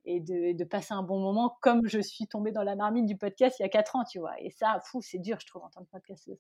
[0.06, 3.18] et de de passer un bon moment comme je suis tombée dans la marmite du
[3.18, 4.34] podcast il y a 4 ans, tu vois?
[4.42, 6.40] Et ça, fou, c'est dur, je trouve, en tant que podcasteuse.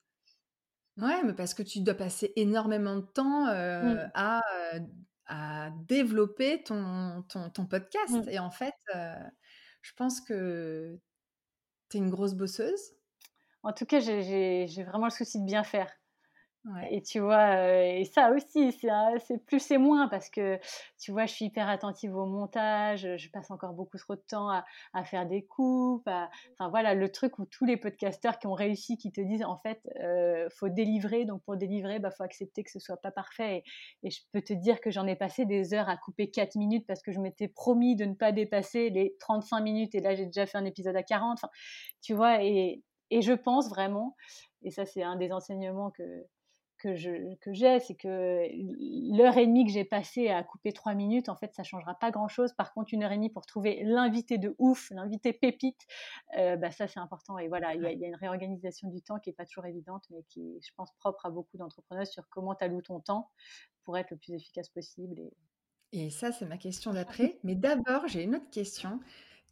[0.97, 4.11] Ouais, mais parce que tu dois passer énormément de temps, Mmh.
[4.13, 4.41] à,
[5.27, 8.29] à développer ton ton ton podcast Mmh.
[8.29, 8.73] et en fait,
[9.81, 10.99] je pense que
[11.89, 12.81] tu es une grosse bosseuse.
[13.63, 15.91] En tout cas, j'ai vraiment le souci de bien faire.
[16.89, 20.59] Et tu vois, heu et ça aussi, c'est plus et moins parce que,
[20.99, 24.23] tu vois, je suis hyper attentive au montage, heu, je passe encore beaucoup trop de
[24.27, 28.47] temps à à faire des coupes, enfin voilà, le truc où tous les podcasteurs qui
[28.47, 32.23] ont réussi, qui te disent: «En fait, heu, faut délivrer, donc pour délivrer, bah, faut
[32.23, 35.15] accepter que ce soit pas parfait» et et je peux te dire que j'en ai
[35.15, 38.31] passé des heures à couper 4 minutes parce que je m'étais promis de ne pas
[38.31, 41.49] dépasser les 35 minutes et là, j'ai déjà fait un épisode à 40, enfin,
[42.01, 42.43] tu vois?
[42.43, 44.15] Et et je pense vraiment
[44.63, 46.03] et ça, c'est un des enseignements que
[46.77, 48.47] que je que j'ai, c'est que
[49.17, 52.11] l'heure et demie que j'ai passée à couper 3 minutes, en fait, ça changera pas
[52.11, 52.53] grand-chose.
[52.53, 55.81] Par contre, une heure et demie pour trouver l'invité de ouf, l'invité pépite,
[56.37, 59.19] heu, bah, ça, c'est important et voilà, il y a y une réorganisation du temps
[59.19, 62.27] qui est pas toujours évidente, mais qui est, je pense, propre à beaucoup d'entrepreneurs sur
[62.29, 63.31] comment tu alloues ton temps
[63.83, 65.33] pour être le plus efficace possible et
[65.91, 67.39] Et ça, c'est ma question d'après.
[67.43, 68.99] Mais d'abord, j'ai une autre question.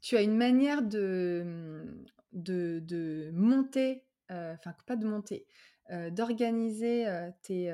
[0.01, 2.03] Tu as une manière de,
[2.33, 5.47] de de monter, heu, enfin pas de monter,
[5.89, 7.05] d'organiser,
[7.41, 7.73] tes,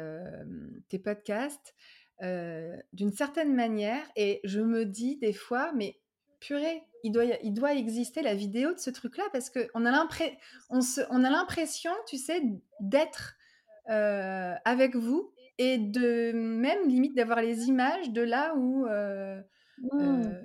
[0.90, 1.76] tes podcasts,
[2.22, 6.00] d'une certaine manière et je me dis des fois: «Mais
[6.40, 11.92] purée, il doit il doit exister la vidéo de ce truc-là» parce qu'on a l'impression,
[12.08, 12.42] tu sais,
[12.82, 13.36] d'être,
[13.88, 20.42] avec vous et de même limite d'avoir les images de là où, mmh,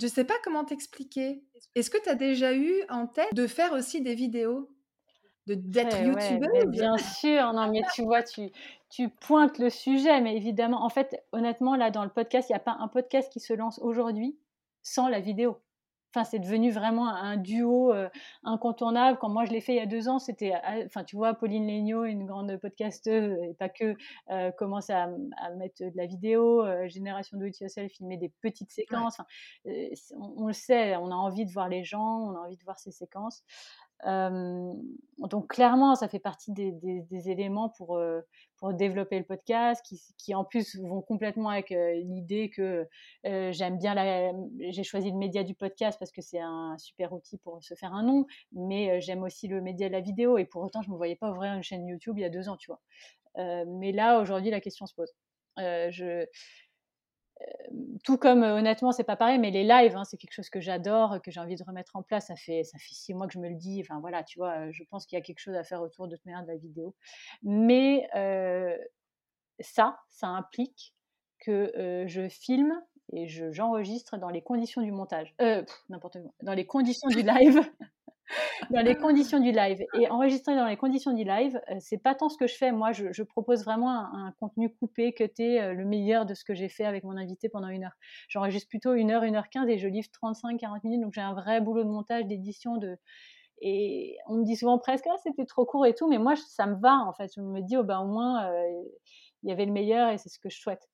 [0.00, 1.44] je sais pas comment t'expliquer.
[1.74, 4.70] Est-ce que tu as déjà eu en tête de faire aussi des vidéos?
[5.46, 6.66] De d'être ouais, youtubeuse?
[6.66, 8.50] bien sûr, non, mais tu vois, tu
[8.90, 12.56] tu pointes le sujet, mais évidemment, en fait, honnêtement, là, dans le podcast, il y
[12.56, 14.38] a pas un podcast qui se lance aujourd'hui
[14.82, 15.62] sans la vidéo.
[16.14, 17.94] enfin, c'est devenu vraiment un duo
[18.44, 19.16] incontournable.
[19.18, 20.52] Quand moi je l'ai fait il y a deux ans, c'était,
[20.84, 23.96] enfin, tu vois, Pauline Legnaud, une grande podcasteuse, et pas que,
[24.58, 25.08] commence à,
[25.56, 29.18] mettre de la vidéo, génération de it yourself, filmer des petites séquences.
[29.64, 32.78] on, le sait, on a envie de voir les gens, on a envie de voir
[32.78, 33.42] ces séquences
[34.04, 38.00] donc clairement, ça fait partie des, éléments pour,
[38.56, 39.84] pour développer le podcast,
[40.18, 42.88] qui, en plus vont complètement avec l'idée que
[43.24, 43.94] j'aime bien.
[44.70, 47.92] J'ai choisi le média du podcast parce que c'est un super outil pour se faire
[47.94, 50.92] un nom, mais j'aime aussi le média de la vidéo, et pour autant, je ne
[50.92, 52.80] me voyais pas ouvrir une chaîne YouTube il y a deux ans, tu vois.
[53.66, 55.12] mais là, aujourd'hui, la question se pose.
[55.58, 56.26] je,
[58.04, 61.20] tout comme honnêtement c'est pas pareil mais les lives hein, c'est quelque chose que j'adore
[61.22, 62.26] que j'ai envie de remettre en place.
[62.26, 63.80] Ça fait six mois que je me le dis.
[63.80, 66.16] Enfin voilà tu vois je pense qu'il y a quelque chose à faire autour de
[66.24, 66.94] la vidéo.
[67.42, 68.08] Mais
[69.60, 70.94] ça ça implique
[71.38, 72.80] que je filme
[73.12, 75.34] et j'enregistre dans les conditions du montage.
[75.88, 76.32] N'importe quoi.
[76.42, 77.60] Dans les conditions du live
[78.70, 79.84] dans les conditions du live.
[79.98, 82.72] Et enregistrer dans les conditions du live, euh, c'est pas tant ce que je fais.
[82.72, 86.68] Moi, je, propose vraiment un, contenu coupé, tu euh, le meilleur de ce que j'ai
[86.68, 87.96] fait avec mon invité pendant une heure.
[88.28, 91.02] J'enregistre plutôt une heure, une heure quinze et je livre 35-40 minutes.
[91.02, 92.96] Donc j'ai un vrai boulot de montage, d'édition, de
[93.64, 96.66] et on me dit souvent presque ah, c'était trop court et tout, mais moi ça
[96.66, 97.30] me va en fait.
[97.36, 98.82] Je me dis oh, ben, au moins euh,
[99.44, 100.88] il y avait le meilleur et c'est ce que je souhaite.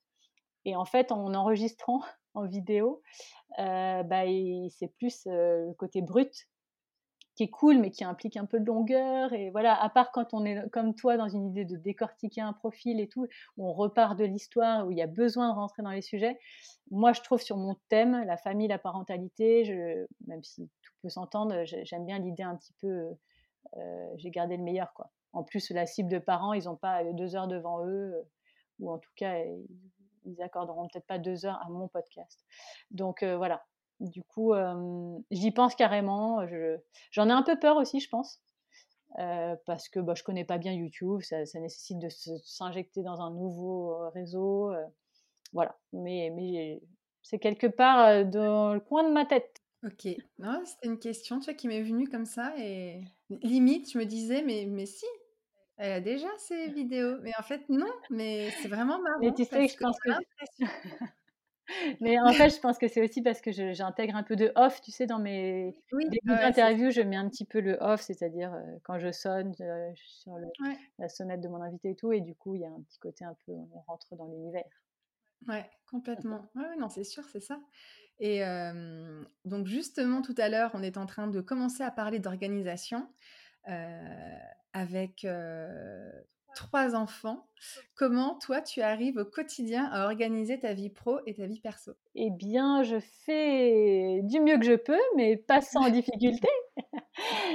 [0.67, 2.03] Et en fait en enregistrant
[2.35, 3.03] en vidéo,
[3.57, 4.25] bah,
[4.69, 6.47] c'est plus le côté brut
[7.39, 9.33] qui est cool, mais qui implique un peu de longueur.
[9.33, 12.53] Et voilà, à part quand on est comme toi dans une idée de décortiquer un
[12.53, 15.85] profil et tout, où on repart de l'histoire, où il y a besoin de rentrer
[15.85, 16.37] dans les sujets.
[16.91, 21.11] Moi, je trouve sur mon thème, la famille, la parentalité, je, même si tout peut
[21.11, 23.07] s'entendre, j'aime bien l'idée un petit peu,
[23.77, 24.93] euh, j'ai gardé le meilleur.
[24.93, 25.13] quoi.
[25.33, 28.17] En plus, la cible de parents, ils n'ont pas deux heures devant eux,
[28.81, 29.45] ou en tout cas,
[30.25, 32.45] ils accorderont peut-être pas deux heures à mon podcast.
[32.91, 33.65] Donc euh, voilà,
[34.01, 34.55] du coup,
[35.31, 36.47] j'y pense carrément.
[37.11, 38.41] J'en ai un peu peur aussi, je pense.
[39.67, 43.97] parce que bah, je connais pas bien YouTube, ça, nécessite de s'injecter dans un nouveau
[44.11, 44.73] réseau.
[45.53, 46.81] voilà, mais, mais
[47.23, 49.63] c'est quelque part dans le coin de ma tête.
[49.85, 53.99] Ok, non, c'était une question tu vois, qui m'est venue comme ça et limite, je
[53.99, 55.07] me disais, mais, mais si,
[55.77, 57.19] elle a déjà ses vidéos.
[57.23, 59.21] Mais en fait, non, mais c'est vraiment marrant.
[59.21, 60.11] Mais tu sais, je pense que...
[62.01, 64.81] Mais en fait, je pense que c'est aussi parce que j'intègre un peu de off,
[64.81, 68.55] tu sais, dans mes oui, d'interview, je mets un petit peu le off, c'est-à-dire
[68.85, 69.55] quand je sonne
[69.95, 70.33] sur
[70.99, 72.99] la sonnette de mon invité et tout, et du coup, il y a un petit
[72.99, 74.65] côté un peu, on rentre dans l'univers.
[75.47, 76.51] Ouais, complètement.
[76.55, 77.61] Oui, non, c'est sûr, c'est ça.
[78.19, 78.43] Et
[79.45, 83.09] donc, justement, tout à l'heure, on est en train de commencer à parler d'organisation
[84.73, 85.27] avec
[86.59, 87.47] trois enfants.
[87.95, 91.93] Comment toi tu arrives au quotidien à organiser ta vie pro et ta vie perso?
[92.17, 96.49] Eh bien, je fais du mieux que je peux, mais pas sans difficulté.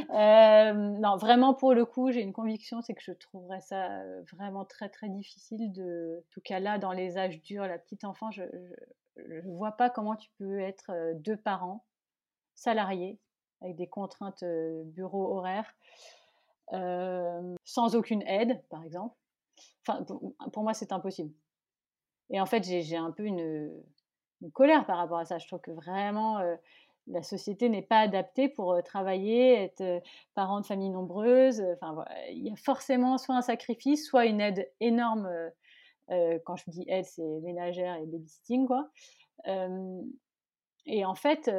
[0.10, 4.22] Euh, non, vraiment pour le coup, j'ai une conviction, c'est que je trouverais ça euh,
[4.34, 8.04] vraiment très très difficile de, en tout cas là, dans les âges durs, la petite
[8.04, 8.43] enfant, je
[9.18, 11.86] ne vois pas comment tu peux être euh, deux parents
[12.56, 13.18] salariés
[13.62, 14.43] avec des contraintes
[14.84, 15.74] bureau horaires
[16.72, 19.16] sans aucune aide, par exemple.
[19.86, 21.34] Enfin, pour, moi, c'est impossible.
[22.30, 23.72] Et en fait, j'ai un peu une,
[24.53, 25.38] colère par rapport à ça.
[25.38, 26.41] Je trouve que vraiment,
[27.07, 30.01] la société n'est pas adaptée pour travailler, être
[30.36, 31.64] parent de famille nombreuse.
[31.74, 35.30] Enfin, il y a forcément soit un sacrifice, soit une aide énorme.
[36.09, 38.89] quand je dis aide, c'est ménagère et babysitting, quoi.
[40.86, 41.49] et en fait,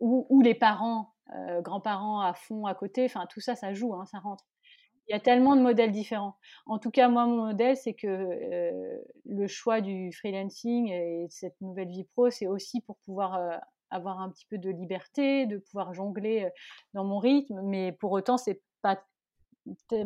[0.00, 4.06] où, les parents euh, grands-parents à fond à côté, enfin tout ça, ça joue, hein,
[4.06, 4.44] ça rentre.
[5.08, 6.36] Il y a tellement de modèles différents.
[6.66, 11.58] En tout cas, moi, mon modèle, c'est que euh, le choix du freelancing et cette
[11.62, 13.56] nouvelle vie pro, c'est aussi pour pouvoir euh,
[13.90, 16.50] avoir un petit peu de liberté, de pouvoir jongler
[16.92, 19.02] dans mon rythme, mais pour autant, c'est pas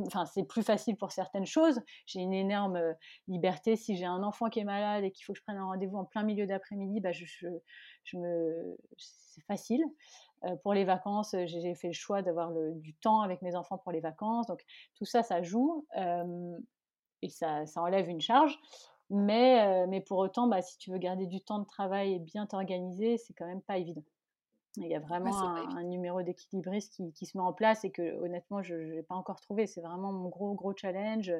[0.07, 1.81] Enfin, c'est plus facile pour certaines choses.
[2.07, 2.81] J'ai une énorme
[3.29, 3.77] liberté.
[3.77, 5.97] Si j'ai un enfant qui est malade et qu'il faut que je prenne un rendez-vous
[5.97, 7.27] en plein milieu d'après-midi, bah je,
[8.17, 8.77] me...
[8.97, 9.85] c'est facile.
[10.45, 13.79] Euh, pour les vacances, euh, j'ai fait le choix d'avoir du temps avec mes enfants
[13.79, 14.47] pour les vacances.
[14.47, 14.65] Donc
[14.97, 16.59] tout ça, ça joue euh,
[17.23, 18.59] et ça, ça, enlève une charge.
[19.11, 22.47] Mais, mais pour autant, bah, si tu veux garder du temps de travail et bien
[22.47, 24.05] t'organiser, c'est quand même pas évident.
[24.77, 28.17] Il y a vraiment un, numéro d'équilibriste qui, qui, se met en place et que
[28.23, 29.67] honnêtement, je n'ai pas encore trouvé.
[29.67, 31.31] C'est vraiment mon gros, gros challenge.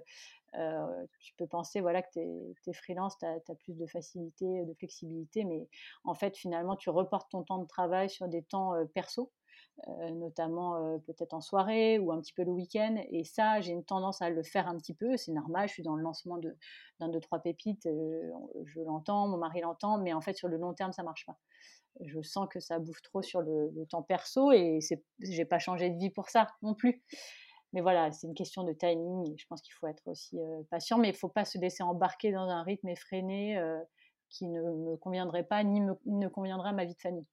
[0.59, 4.75] Euh, tu peux penser voilà, que tu es, freelance, tu as, plus de facilité, de
[4.75, 5.67] flexibilité, mais
[6.05, 9.33] en fait, finalement, tu reportes ton temps de travail sur des temps euh, perso.
[9.89, 13.03] Euh, notamment peut-être en soirée ou un petit peu le week-end.
[13.09, 15.17] Et ça, j'ai une tendance à le faire un petit peu.
[15.17, 16.39] C'est normal, je suis dans le lancement
[17.01, 20.75] d'un, de, trois pépites, je l'entends, mon mari l'entend, mais en fait, sur le long
[20.75, 21.39] terme, ça marche pas.
[22.01, 24.79] Je sens que ça bouffe trop sur le, temps perso et
[25.21, 27.03] j'ai pas changé de vie pour ça non plus.
[27.73, 29.35] Mais voilà, c'est une question de timing.
[29.37, 30.39] je pense qu'il faut être aussi
[30.71, 33.59] patient, mais il faut pas se laisser embarquer dans un rythme effréné
[34.29, 37.27] qui ne me conviendrait pas ni ne conviendrait à ma vie de famille.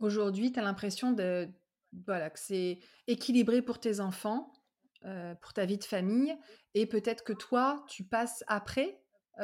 [0.00, 1.48] Aujourd'hui, tu as l'impression de,
[2.06, 4.52] voilà, que c'est équilibré pour tes enfants,
[5.40, 6.36] pour ta vie de famille,
[6.74, 9.01] et peut-être que toi, tu passes après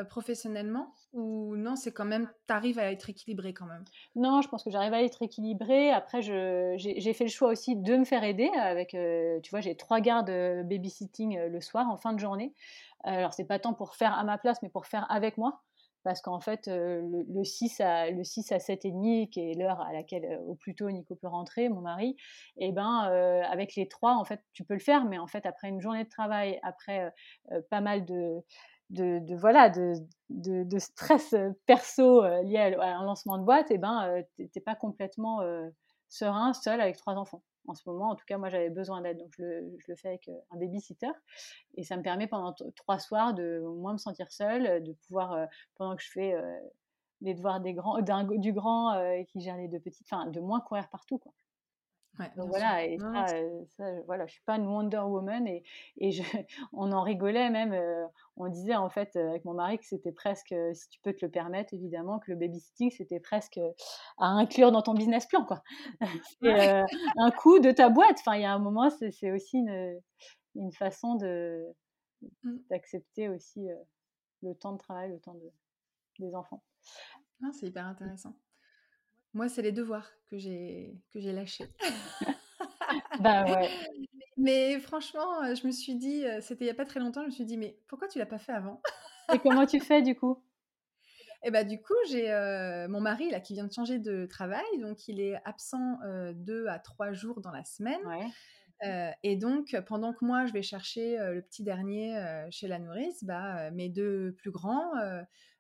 [0.09, 3.85] professionnellement ou non, c'est quand même, tu arrives à être équilibré quand même?
[4.15, 5.91] Non, je pense que j'arrive à être équilibré.
[5.91, 10.01] Après, j'ai fait le choix aussi de me faire aider avec, tu vois, j'ai trois
[10.01, 12.55] gardes babysitting le soir en fin de journée.
[13.05, 15.63] Alors, c'est pas tant pour faire à ma place, mais pour faire avec moi
[16.05, 19.81] parce qu'en fait, le, 6 à, le 6 à 7 et demi, qui est l'heure
[19.81, 22.17] à laquelle au plus tôt Nico peut rentrer, mon mari,
[22.57, 23.03] et eh ben,
[23.51, 26.05] avec les trois, en fait, tu peux le faire, mais en fait, après une journée
[26.05, 27.13] de travail, après
[27.69, 28.43] pas mal de,
[28.91, 29.95] de, voilà, de,
[30.31, 31.35] de, stress
[31.67, 34.23] perso lié à, un lancement de boîte, et ben,
[34.53, 35.41] t'es pas complètement
[36.09, 38.11] serein, seul avec trois enfants en ce moment.
[38.11, 41.11] En tout cas, moi, j'avais besoin d'aide, donc je le, fais avec un babysitter.
[41.77, 45.95] Et ça me permet pendant trois soirs de moins me sentir seule, de pouvoir, pendant
[45.97, 46.35] que je fais
[47.21, 50.89] les devoirs des grands, du grand qui gère les deux petites, enfin, de moins courir
[50.89, 51.33] partout, quoi.
[52.37, 55.63] Donc voilà, et ça, voilà, je suis pas une Wonder Woman et,
[55.99, 56.23] et je,
[56.73, 57.77] on en rigolait même.
[58.37, 61.31] on disait en fait avec mon mari que c'était presque, si tu peux te le
[61.31, 63.61] permettre évidemment, que le babysitting c'était presque
[64.19, 65.63] à inclure dans ton business plan quoi.
[66.43, 66.85] c'est
[67.17, 68.19] un coup de ta boîte.
[68.21, 70.01] Enfin, il y a un moment, c'est aussi une,
[70.57, 71.65] une façon de
[72.43, 72.57] mmh.
[72.71, 73.69] d'accepter aussi
[74.43, 75.51] le temps de travail, le temps de,
[76.19, 76.63] des enfants.
[77.53, 78.35] c'est hyper intéressant.
[79.35, 81.67] Moi, c'est les devoirs que j'ai que j'ai lâchés.
[83.21, 83.69] bah ouais.
[84.37, 87.33] Mais franchement, je me suis dit, c'était il y a pas très longtemps, je me
[87.33, 88.81] suis dit, mais pourquoi tu l'as pas fait avant?
[89.35, 90.41] Et comment tu fais du coup?
[91.45, 94.65] Et bah du coup, j'ai euh, mon mari là qui vient de changer de travail,
[94.81, 95.99] donc il est absent
[96.35, 98.01] deux à trois jours dans la semaine.
[99.23, 103.71] et donc, pendant que moi, je vais chercher le petit dernier chez la nourrice, bah,
[103.73, 104.93] mes deux plus grands,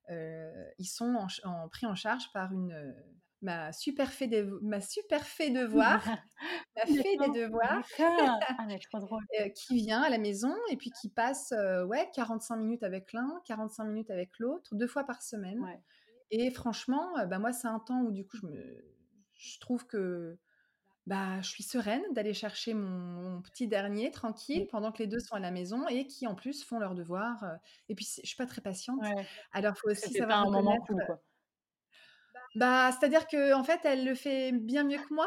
[0.09, 2.95] ils sont en, pris en charge par une,
[3.43, 6.05] ma super fée de, ma super fée devoir,
[6.77, 8.67] ma fée des devoirs, ah,
[9.55, 13.41] qui vient à la maison et puis qui passe euh, ouais 45 minutes avec l'un,
[13.45, 15.65] 45 minutes avec l'autre, deux fois par semaine.
[16.31, 18.85] Et franchement, euh, bah moi c'est un temps où du coup je me,
[19.35, 20.39] je trouve que
[21.07, 25.37] bah, je suis sereine d'aller chercher mon, petit dernier tranquille pendant que les deux sont
[25.37, 27.43] à la maison et qui en plus font leurs devoirs.
[27.89, 29.01] et puis je suis pas très patiente.
[29.53, 31.23] Alors faut aussi savoir un moment cool, quoi.
[32.55, 35.27] Bah, c'est-à-dire que en fait, elle le fait bien mieux que moi.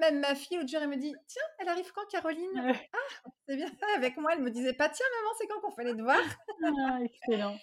[0.00, 2.74] Même ma fille, au jour, elle me dit Tiens, elle arrive quand, Caroline?
[2.92, 3.66] Ah, c'est bien.
[3.96, 6.16] Avec moi, elle me disait pas Tiens, maman, c'est quand qu'on fait les devoirs?
[6.64, 7.56] Ah, Excellent.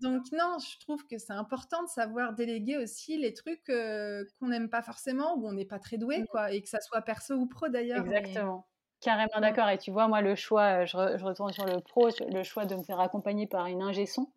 [0.00, 4.68] Donc, non, je trouve que c'est important de savoir déléguer aussi les trucs qu'on n'aime
[4.68, 6.26] pas forcément, ou on n'est pas très doué, mmh.
[6.26, 8.04] quoi, et que ça soit perso ou pro d'ailleurs.
[8.04, 8.66] Exactement.
[9.00, 9.68] Carrément d'accord.
[9.68, 12.74] Et tu vois, moi, le choix, je, je, retourne sur le pro, le choix de
[12.74, 14.28] me faire accompagner par une ingé son.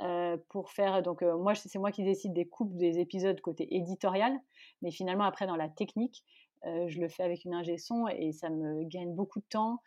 [0.00, 1.02] Euh, pour faire.
[1.02, 4.36] Donc, euh, moi, c'est moi qui décide des coupes des épisodes côté éditorial,
[4.82, 6.24] mais finalement, après, dans la technique,
[6.66, 9.78] euh, je le fais avec une ingé son et ça me gagne beaucoup de temps.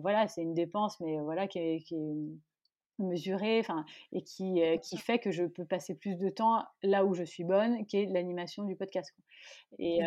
[0.00, 2.14] voilà, c'est une dépense, mais voilà, qui est, qui est
[3.04, 7.14] mesurée, enfin, et qui, qui fait que je peux passer plus de temps là où
[7.14, 9.14] je suis bonne, qui est l'animation du podcast.
[9.78, 10.00] Et,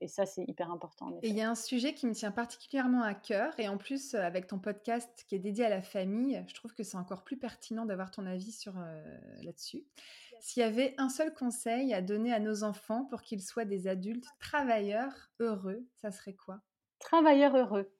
[0.00, 1.18] et, ça, c'est hyper important.
[1.22, 4.14] Et il y a un sujet qui me tient particulièrement à cœur, et en plus,
[4.14, 7.36] avec ton podcast qui est dédié à la famille, je trouve que c'est encore plus
[7.36, 8.74] pertinent d'avoir ton avis sur
[9.42, 9.84] là-dessus.
[10.40, 13.86] S'il y avait un seul conseil à donner à nos enfants pour qu'ils soient des
[13.86, 16.60] adultes travailleurs heureux, ça serait quoi?
[16.98, 17.92] Travailleurs heureux.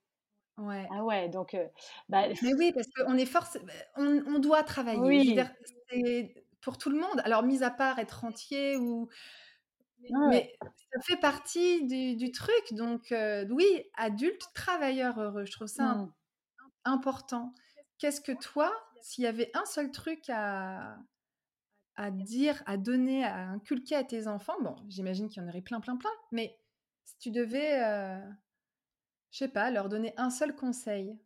[0.61, 0.87] Ouais.
[0.91, 1.57] Ah ouais, donc.
[2.09, 2.29] bah...
[2.43, 3.59] Mais oui, parce qu'on est force,
[3.97, 5.01] on, on, doit travailler.
[5.01, 5.39] Oui.
[5.91, 7.21] c'est pour tout le monde.
[7.25, 9.09] Alors, mis à part être entier ou
[10.31, 12.73] mais ça fait partie du, truc.
[12.73, 13.15] Donc,
[13.51, 15.45] oui, adulte, travailleur heureux.
[15.45, 16.13] Je trouve ça mmh.
[16.85, 17.55] important.
[17.99, 20.97] Qu'est-ce que toi, s'il y avait un seul truc à,
[21.97, 25.61] à dire, à donner, à inculquer à tes enfants, bon, j'imagine qu'il y en aurait
[25.61, 26.59] plein, plein, plein, mais
[27.05, 27.79] si tu devais,
[29.31, 31.17] je sais pas, leur donner un seul conseil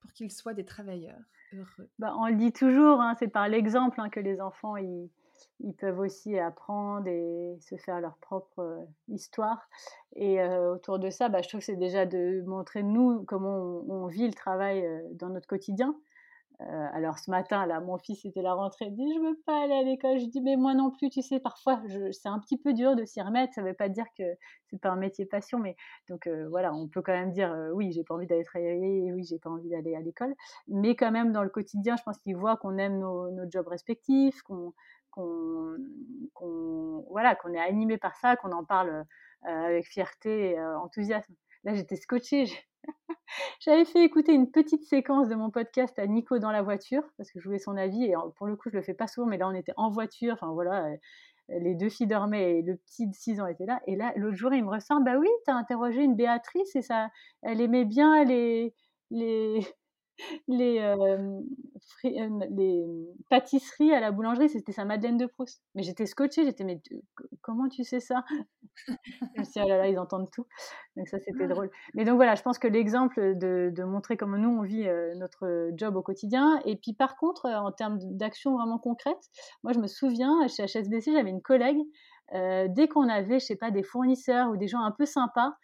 [0.00, 1.20] pour qu'ils soient des travailleurs
[1.52, 1.88] heureux.
[1.98, 5.98] Bah, on le dit toujours, hein, c'est par l'exemple hein, que les enfants, ils peuvent
[5.98, 9.68] aussi apprendre et se faire leur propre euh, histoire.
[10.14, 13.82] Et euh, autour de ça, bah, je trouve que c'est déjà de montrer nous comment
[13.88, 15.96] on, vit le travail euh, dans notre quotidien.
[16.60, 19.74] Alors ce matin, là, mon fils était la rentrée, il dit je veux pas aller
[19.74, 20.18] à l'école.
[20.18, 21.80] Je dis mais moi non plus, tu sais, parfois
[22.10, 23.54] c'est un petit peu dur de s'y remettre.
[23.54, 24.24] Ça veut pas dire que
[24.66, 25.76] c'est pas un métier passion, mais
[26.08, 29.38] donc voilà, on peut quand même dire oui, j'ai pas envie d'aller travailler, oui, j'ai
[29.38, 30.34] pas envie d'aller à l'école,
[30.66, 34.42] mais quand même dans le quotidien, je pense qu'ils voient qu'on aime nos, jobs respectifs,
[34.42, 34.74] qu'on
[35.12, 35.76] qu'on
[37.10, 39.04] voilà, qu'on est animé par ça, qu'on en parle
[39.42, 41.34] avec fierté et enthousiasme.
[41.64, 42.46] Là, j'étais scotchée.
[43.60, 47.30] J'avais fait écouter une petite séquence de mon podcast à Nico dans la voiture parce
[47.30, 49.36] que je voulais son avis et pour le coup je le fais pas souvent mais
[49.36, 50.88] là on était en voiture enfin voilà
[51.48, 54.36] les deux filles dormaient et le petit de 6 ans était là et là l'autre
[54.36, 57.10] jour il me ressort bah oui tu as interrogé une Béatrice et ça
[57.42, 58.74] elle aimait bien les
[59.10, 59.60] les
[60.48, 61.40] les, euh,
[62.04, 62.84] les
[63.30, 65.62] pâtisseries à la boulangerie, c'était sa Madeleine de Proust.
[65.74, 66.80] Mais j'étais scotchée, j'étais, mais
[67.40, 68.24] comment tu sais ça?
[68.86, 70.46] Je me suis dit, oh là là, ils entendent tout.
[70.96, 71.48] Donc ça, c'était ah.
[71.48, 71.70] drôle.
[71.94, 75.70] Mais donc voilà, je pense que l'exemple de, de, montrer comment nous, on vit notre
[75.74, 76.60] job au quotidien.
[76.64, 79.18] Et puis par contre, en termes d'action vraiment concrète,
[79.62, 81.78] moi, je me souviens, chez HSBC, j'avais une collègue,
[82.32, 85.54] dès qu'on avait, je sais pas, des fournisseurs ou des gens un peu sympas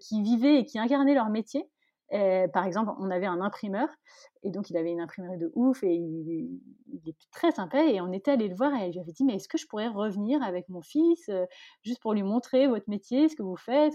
[0.00, 1.68] qui vivaient et qui incarnaient leur métier,
[2.10, 3.88] par exemple, on avait un imprimeur,
[4.42, 6.60] et donc il avait une imprimerie de ouf, et il,
[6.92, 9.24] il est très sympa, et on était allé le voir, et je lui avais dit,
[9.24, 11.44] mais est-ce que je pourrais revenir avec mon fils, euh,
[11.82, 13.94] juste pour lui montrer votre métier, ce que vous faites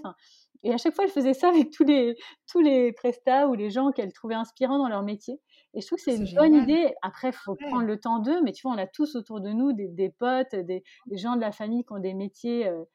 [0.64, 2.16] Et à chaque fois, elle faisait ça avec tous les,
[2.52, 5.40] tous les prestats ou les gens qu'elle trouvait inspirants dans leur métier.
[5.74, 6.94] Et je trouve que c'est une bonne idée.
[7.02, 9.50] Après, il faut prendre le temps d'eux, mais tu vois, on a tous autour de
[9.50, 12.68] nous des, potes, des, gens de la famille qui ont des métiers...
[12.68, 12.86] Euh, euh,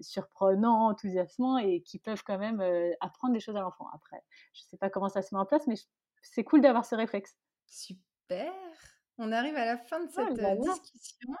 [0.00, 3.86] surprenants, enthousiasmants et qui peuvent quand même euh, apprendre des choses à l'enfant.
[3.92, 5.76] Après, je ne sais pas comment ça se met en place, mais
[6.22, 7.36] c'est cool d'avoir ce réflexe.
[7.66, 8.52] Super.
[9.18, 11.34] On arrive à la fin de cette euh, discussion.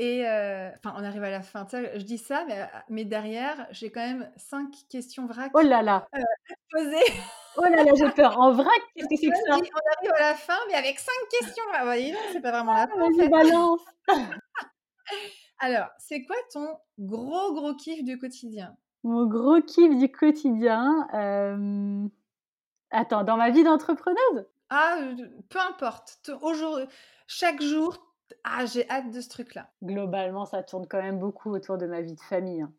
[0.00, 1.66] Et enfin, on arrive à la fin.
[1.72, 5.50] Je dis ça, mais, mais derrière, j'ai quand même cinq questions vrac.
[5.54, 6.06] Oh là là.
[6.12, 6.18] à
[6.70, 7.02] poser.
[7.56, 8.38] Oh là là, j'ai peur.
[8.38, 9.56] En vrac, qu'est-ce que c'est que ça?
[9.56, 11.64] On arrive à la fin, mais avec cinq questions.
[11.76, 13.28] Vous voyez, c'est pas vraiment la fin.
[13.28, 13.80] Balance.
[15.60, 18.76] Alors, c'est quoi ton gros, gros kiff du quotidien?
[19.04, 22.08] Mon gros kiff du quotidien euh,
[22.90, 24.46] Attends, dans ma vie d'entrepreneuse?
[24.70, 24.98] Ah,
[25.48, 26.30] peu importe.
[26.42, 26.86] Aujourd'hui,
[27.26, 27.98] chaque jour,
[28.44, 29.70] ah, j'ai hâte de ce truc-là.
[29.82, 32.62] Globalement, ça tourne quand même beaucoup autour de ma vie de famille.
[32.62, 32.72] Hein.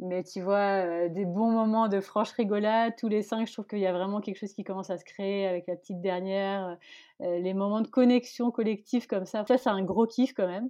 [0.00, 3.66] Mais tu vois, euh, des bons moments de franche rigolade, tous les cinq, je trouve
[3.66, 6.76] qu'il y a vraiment quelque chose qui commence à se créer avec la petite dernière.
[7.20, 10.68] Euh, les moments de connexion collective comme ça, ça c'est un gros kiff quand même.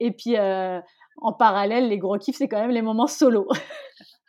[0.00, 0.80] Et puis, euh,
[1.18, 3.48] en parallèle, les gros kiffs, c'est quand même les moments solo.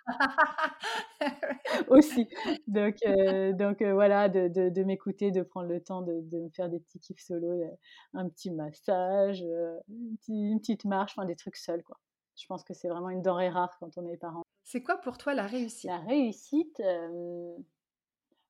[1.88, 2.28] aussi.
[2.68, 6.50] Donc, euh, donc euh, voilà, de, de, m'écouter, de prendre le temps de, de, me
[6.50, 7.64] faire des petits kiffs solo,
[8.14, 9.44] un petit massage,
[9.88, 11.98] une, petite marche, enfin des trucs seuls, quoi.
[12.36, 14.42] Je pense que c'est vraiment une denrée rare quand on est parent.
[14.64, 15.90] C'est quoi pour toi la réussite?
[15.90, 16.82] La réussite,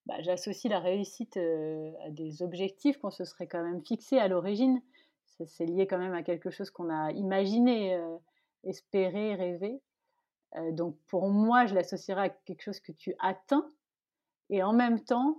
[0.06, 4.82] bah, j'associe la réussite à des objectifs qu'on se serait quand même fixés à l'origine
[5.45, 8.17] c'est lié quand même à quelque chose qu'on a imaginé, euh,
[8.63, 9.81] espéré, rêvé.
[10.55, 13.67] Euh, donc pour moi, je l'associerais à quelque chose que tu atteins.
[14.49, 15.38] Et en même temps,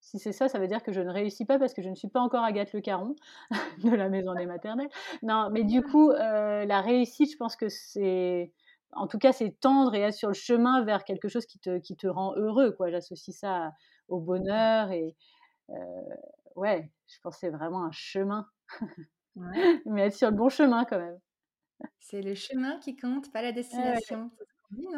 [0.00, 1.94] si c'est ça, ça veut dire que je ne réussis pas parce que je ne
[1.94, 3.16] suis pas encore Agathe Le Caron
[3.84, 4.90] de la maison des maternelles.
[5.22, 8.52] Non, mais du coup, euh, la réussite, je pense que c'est,
[8.92, 11.78] en tout cas, c'est tendre et être sur le chemin vers quelque chose qui te,
[11.78, 12.72] qui te rend heureux.
[12.72, 12.90] Quoi.
[12.90, 13.72] J'associe ça
[14.08, 15.16] au bonheur et
[16.56, 18.48] ouais, je pense que c'est vraiment un chemin.
[19.86, 21.18] Mais être sur le bon chemin quand même.
[22.00, 24.30] C'est le chemin qui compte, pas la destination.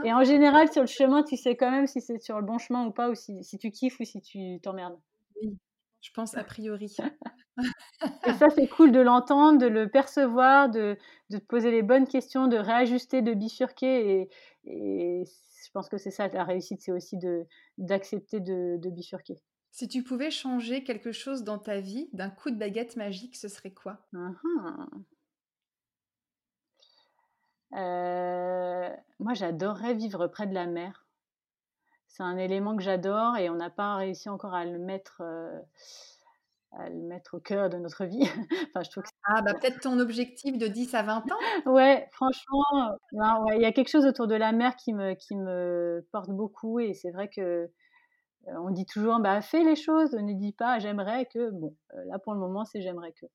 [0.05, 2.59] Et en général, sur le chemin, tu sais quand même si c'est sur le bon
[2.59, 4.99] chemin ou pas, ou si, si tu kiffes ou si tu t'emmerdes.
[5.43, 5.59] Oui,
[6.01, 6.97] je pense a priori.
[8.27, 10.97] et ça, c'est cool de l'entendre, de le percevoir, de,
[11.31, 14.11] de, te poser les bonnes questions, de réajuster, de bifurquer.
[14.11, 14.31] Et,
[14.65, 17.19] et je pense que c'est ça, la réussite, c'est aussi
[17.77, 19.37] d'accepter de, de bifurquer.
[19.71, 23.49] Si tu pouvais changer quelque chose dans ta vie d'un coup de baguette magique, ce
[23.49, 24.07] serait quoi?
[27.75, 31.07] Euh, Moi, j'adorerais vivre près de la mer.
[32.09, 35.61] C'est un élément que j'adore et on n'a pas réussi encore à le mettre, euh,
[36.73, 38.21] à le mettre au cœur de notre vie.
[38.75, 42.97] enfin, je trouve ah, bah peut-être ton objectif de 10 à 20 ans Ouais, franchement,
[43.13, 46.81] il y a quelque chose autour de la mer qui me, qui me porte beaucoup
[46.81, 47.67] et c'est vrai que euh,
[48.47, 51.51] on dit toujours, bah, fais les choses, ne dis pas j'aimerais que.
[51.51, 53.27] Bon, euh, là pour le moment, c'est j'aimerais que.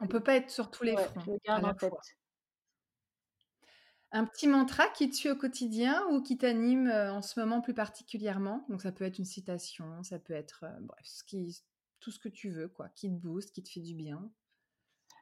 [0.00, 1.20] On ne peut pas être sur tous les fronts.
[1.26, 1.92] Je garde en tête.
[4.10, 7.60] Un petit mantra qui te suit au quotidien ou qui t'anime euh, en ce moment
[7.60, 8.66] plus particulièrement?
[8.68, 11.06] Donc ça peut être une citation, ça peut être bref,
[12.00, 14.30] tout ce que tu veux, quoi, qui te booste, qui te fait du bien.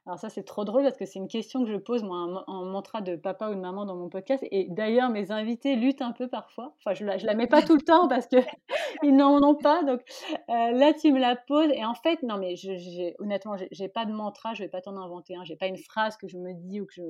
[0.07, 2.64] Alors ça, c'est trop drôle parce que c'est une question que je pose moi en
[2.64, 4.42] mantra de papa ou de maman dans mon podcast.
[4.51, 6.74] Et d'ailleurs, mes invités luttent un peu parfois.
[6.78, 8.36] Enfin, je la, la mets pas tout le temps parce que
[9.03, 9.84] ils n'en ont pas.
[9.84, 10.01] Donc
[10.48, 11.70] euh, là, tu me la poses.
[11.74, 14.55] Et en fait, non, mais je, honnêtement, j'ai pas de mantra.
[14.55, 15.36] Je vais pas t'en inventer.
[15.36, 15.44] Hein.
[15.44, 17.03] J'ai pas une phrase que je me dis ou que je,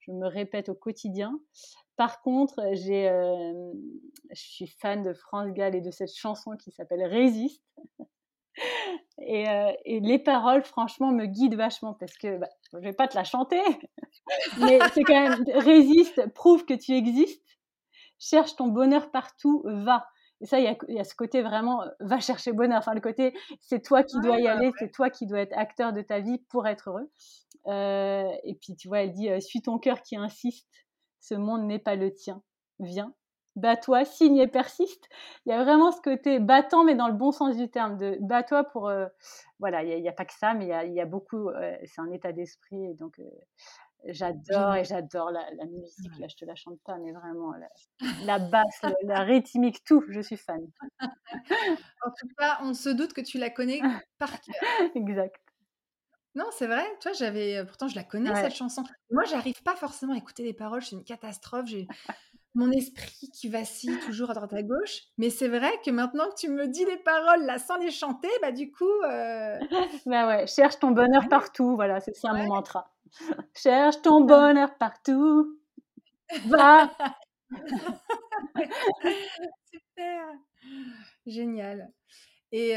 [0.00, 1.40] je me répète au quotidien.
[1.96, 3.72] Par contre, j'ai, euh,
[4.30, 7.62] je suis fan de France Gall et de cette chanson qui s'appelle Résiste.
[9.18, 9.44] Et,
[9.84, 13.24] et, les paroles, franchement, me guident vachement parce que bah, je vais pas te la
[13.24, 13.60] chanter,
[14.60, 17.42] mais c'est quand même résiste, prouve que tu existes,
[18.18, 20.06] cherche ton bonheur partout, va.
[20.40, 22.78] Et ça, il y, y a, ce côté vraiment, va chercher bonheur.
[22.78, 25.92] Enfin, le côté, c'est toi qui dois y aller, c'est toi qui dois être acteur
[25.92, 27.10] de ta vie pour être heureux.
[27.66, 30.68] Euh, et puis, tu vois, elle dit, suis ton cœur qui insiste,
[31.20, 32.42] ce monde n'est pas le tien,
[32.78, 33.14] viens,
[33.56, 35.08] bats-toi, signe et persiste.
[35.46, 38.18] Il y a vraiment ce côté battant, mais dans le bon sens du terme, de
[38.20, 38.88] bats-toi pour.
[38.88, 39.06] Euh,
[39.58, 41.48] voilà, il n'y a, pas que ça, mais il y a, beaucoup.
[41.48, 42.84] Euh, c'est un état d'esprit.
[42.84, 43.24] Et donc, euh,
[44.06, 46.18] j'adore et j'adore la, musique.
[46.18, 47.54] Là, je te la chante pas, mais vraiment,
[48.24, 50.66] la, basse, la, rythmique, tout, je suis fan.
[51.00, 53.80] en tout cas, on se doute que tu la connais
[54.18, 54.54] par cœur.
[54.94, 55.40] exact.
[56.36, 56.84] Non, c'est vrai.
[57.00, 57.64] Tu vois, j'avais.
[57.64, 58.82] Pourtant, je la connais, cette chanson.
[59.12, 60.82] Moi, j'arrive pas forcément à écouter les paroles.
[60.82, 61.66] C'est une catastrophe.
[61.66, 61.86] J'ai
[62.54, 65.02] mon esprit qui vacille toujours à droite à gauche.
[65.18, 68.28] Mais c'est vrai que maintenant que tu me dis les paroles là sans les chanter,
[68.42, 69.02] bah du coup.
[69.04, 69.58] Euh...
[70.06, 71.74] bah ouais, cherche ton bonheur partout.
[71.74, 72.90] Voilà, c'est ça mon mantra.
[73.54, 75.58] cherche ton bonheur partout.
[76.46, 76.90] Va.
[79.72, 80.26] Super.
[81.26, 81.90] Génial.
[82.52, 82.76] Et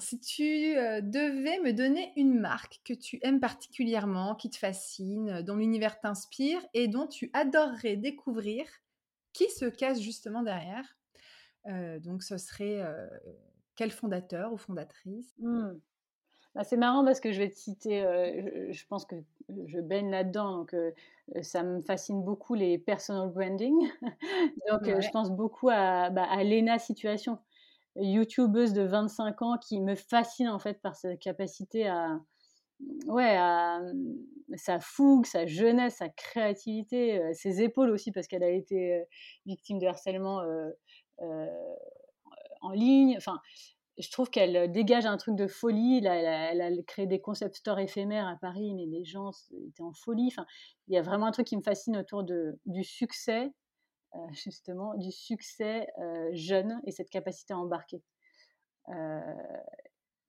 [0.00, 5.54] si tu devais me donner une marque que tu aimes particulièrement, qui te fascine, dont
[5.54, 8.66] l'univers t'inspire et dont tu adorerais découvrir,
[9.38, 10.84] qui se cache justement derrière.
[12.00, 12.82] donc, ce serait
[13.76, 15.34] quel fondateur ou fondatrice?
[15.38, 15.70] Mmh.
[16.54, 18.00] bah, C'est marrant parce que je vais te citer,
[18.70, 19.14] je, pense que
[19.66, 20.74] je baigne là-dedans, donc
[21.42, 23.76] ça me fascine beaucoup les personal branding.
[24.70, 27.38] donc, je pense beaucoup à, bah, à Lena Situation,
[27.94, 32.20] youtubeuse de 25 ans qui me fascine en fait par sa capacité à,
[33.06, 33.80] ouais, à
[34.56, 39.04] sa fougue, sa jeunesse, sa créativité, ses épaules aussi, parce qu'elle a été
[39.46, 40.42] victime de harcèlement
[42.60, 43.14] en ligne.
[43.16, 43.40] Enfin,
[43.98, 46.00] je trouve qu'elle dégage un truc de folie.
[46.00, 46.14] Là,
[46.52, 49.30] elle, a, créé des concept stores éphémères à Paris, mais les gens
[49.66, 50.28] étaient en folie.
[50.28, 50.46] Enfin,
[50.86, 53.50] il y a vraiment un truc qui me fascine autour du succès,
[54.32, 55.88] justement, du succès
[56.32, 58.02] jeune et cette capacité à embarquer.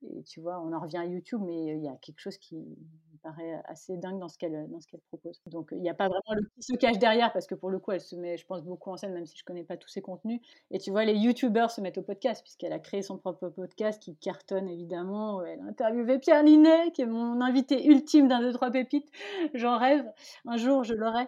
[0.03, 2.55] Et tu vois, on en revient à YouTube, mais il y a quelque chose qui
[2.55, 5.41] me paraît assez dingue dans ce qu'elle dans ce qu'elle propose.
[5.47, 7.79] Donc il n'y a pas vraiment le qui se cache derrière parce que pour le
[7.79, 9.89] coup, elle se met, je pense, beaucoup en scène, même si je connais pas tous
[9.89, 10.39] ses contenus.
[10.71, 14.01] Et tu vois, les YouTubeurs se mettent au podcast puisqu'elle a créé son propre podcast
[14.01, 15.43] qui cartonne évidemment.
[15.43, 19.11] Elle a interviewé Pierre Linet, qui est mon invité ultime d'un deux trois pépites.
[19.53, 20.05] J'en rêve.
[20.45, 21.27] Un jour, je l'aurai.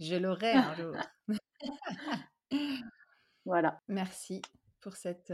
[0.00, 0.94] Je l'aurai un jour.
[3.44, 3.80] voilà.
[3.88, 4.42] Merci
[4.80, 5.32] pour cette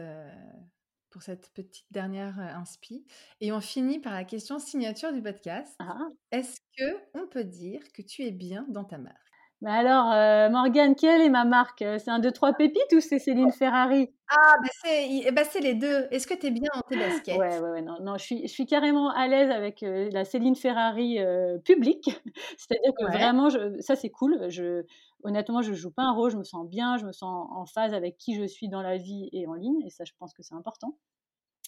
[1.16, 3.06] pour cette petite dernière inspi.
[3.40, 5.74] Et on finit par la question signature du podcast.
[5.78, 6.08] Ah.
[6.30, 9.16] Est-ce que on peut dire que tu es bien dans ta marque?
[9.62, 11.78] Mais alors, euh, Morgane, quelle est ma marque?
[11.78, 14.10] C'est un 2-3 pépites ou c'est Céline Ferrari?
[14.28, 16.06] Ah, bah c'est, eh bah les deux.
[16.10, 17.38] Est-ce que tu es bien dans tes baskets?
[17.38, 17.80] Ouais, ouais, ouais.
[17.80, 21.18] Non, non je, suis, je suis carrément à l'aise avec la Céline Ferrari
[21.64, 22.10] publique.
[22.58, 24.50] C'est-à-dire que vraiment, je, ça c'est cool.
[24.50, 24.84] Je,
[25.22, 27.94] honnêtement, je joue pas un rôle, je me sens bien, je me sens en phase
[27.94, 29.82] avec qui je suis dans la vie et en ligne.
[29.84, 30.96] Et ça, je pense que c'est important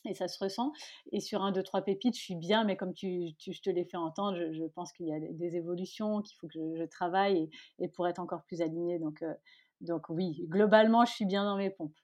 [0.04, 0.72] et ça se ressent.
[1.12, 3.84] Et sur un, deux, trois pépites, je suis bien, mais comme tu, je te l'ai
[3.84, 7.88] fait entendre, je, pense qu'il y a des, évolutions, qu'il faut que je, travaille et,
[7.88, 8.98] pour être encore plus alignée.
[8.98, 9.32] Donc, euh,
[9.80, 11.96] donc oui, globalement, je suis bien dans mes pompes.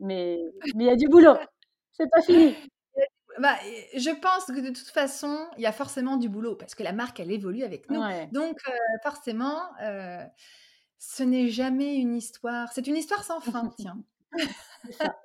[0.00, 0.40] Mais
[0.74, 1.36] il y a du boulot.
[1.92, 2.54] C'est pas fini.
[3.38, 3.54] Bah,
[3.94, 6.94] je pense que de toute façon, il y a forcément du boulot parce que la
[6.94, 8.00] marque, elle évolue avec nous.
[8.32, 8.72] Donc, euh,
[9.02, 10.24] forcément, euh,
[10.98, 12.72] ce n'est jamais une histoire.
[12.72, 14.02] C'est une histoire sans fin, tiens.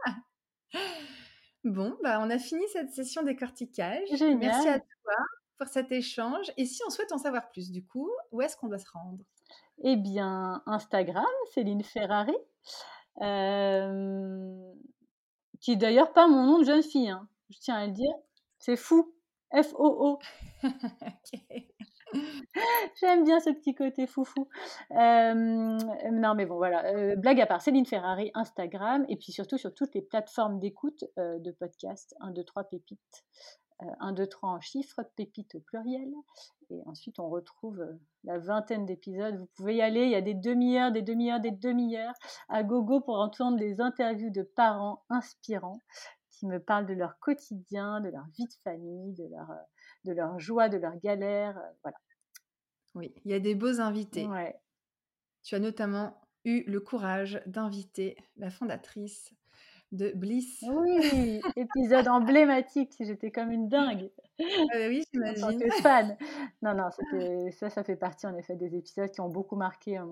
[1.63, 4.09] Bon, bah, on a fini cette session décortiquage.
[4.19, 5.15] Merci à toi
[5.59, 6.51] pour cet échange.
[6.57, 9.24] Et si on souhaite en savoir plus, du coup, où est-ce qu'on doit se rendre?
[9.84, 12.34] Eh bien, Instagram, Céline Ferrari,
[15.59, 18.13] qui est d'ailleurs pas mon nom de jeune fille, hein, je tiens à le dire.
[18.57, 19.13] C'est fou.
[19.53, 20.19] F-O-O.
[22.99, 24.47] J'aime bien ce petit côté foufou.
[24.91, 26.86] Euh, non, mais bon, voilà.
[26.86, 31.05] Euh, blague à part, Céline Ferrari, Instagram, et puis surtout sur toutes les plateformes d'écoute
[31.18, 33.26] euh, de podcast 1, 2, 3 pépites.
[33.99, 36.12] 1, 2, 3 en chiffres, pépites au pluriel.
[36.70, 37.84] Et ensuite, on retrouve
[38.24, 39.36] la vingtaine d'épisodes.
[39.38, 42.14] Vous pouvez y aller, il y a des demi-heures, des demi-heures, des demi-heures
[42.48, 45.80] à gogo pour entendre des interviews de parents inspirants
[46.30, 49.49] qui me parlent de leur quotidien, de leur vie de famille, de leur
[50.06, 51.57] de leur joie, de leur galère.
[51.57, 51.98] Euh, voilà.
[52.95, 54.28] Oui, il y a des beaux invités.
[55.44, 59.34] Tu as notamment eu le courage d'inviter la fondatrice
[59.91, 60.64] de Bliss.
[60.68, 62.94] Oui, épisode emblématique.
[62.99, 64.10] J'étais comme une dingue.
[64.40, 65.72] Euh, oui, j'imagine.
[65.82, 66.18] fan.
[66.61, 66.90] Non, non,
[67.52, 70.06] ça, ça fait partie en effet des épisodes qui ont beaucoup marqué euh,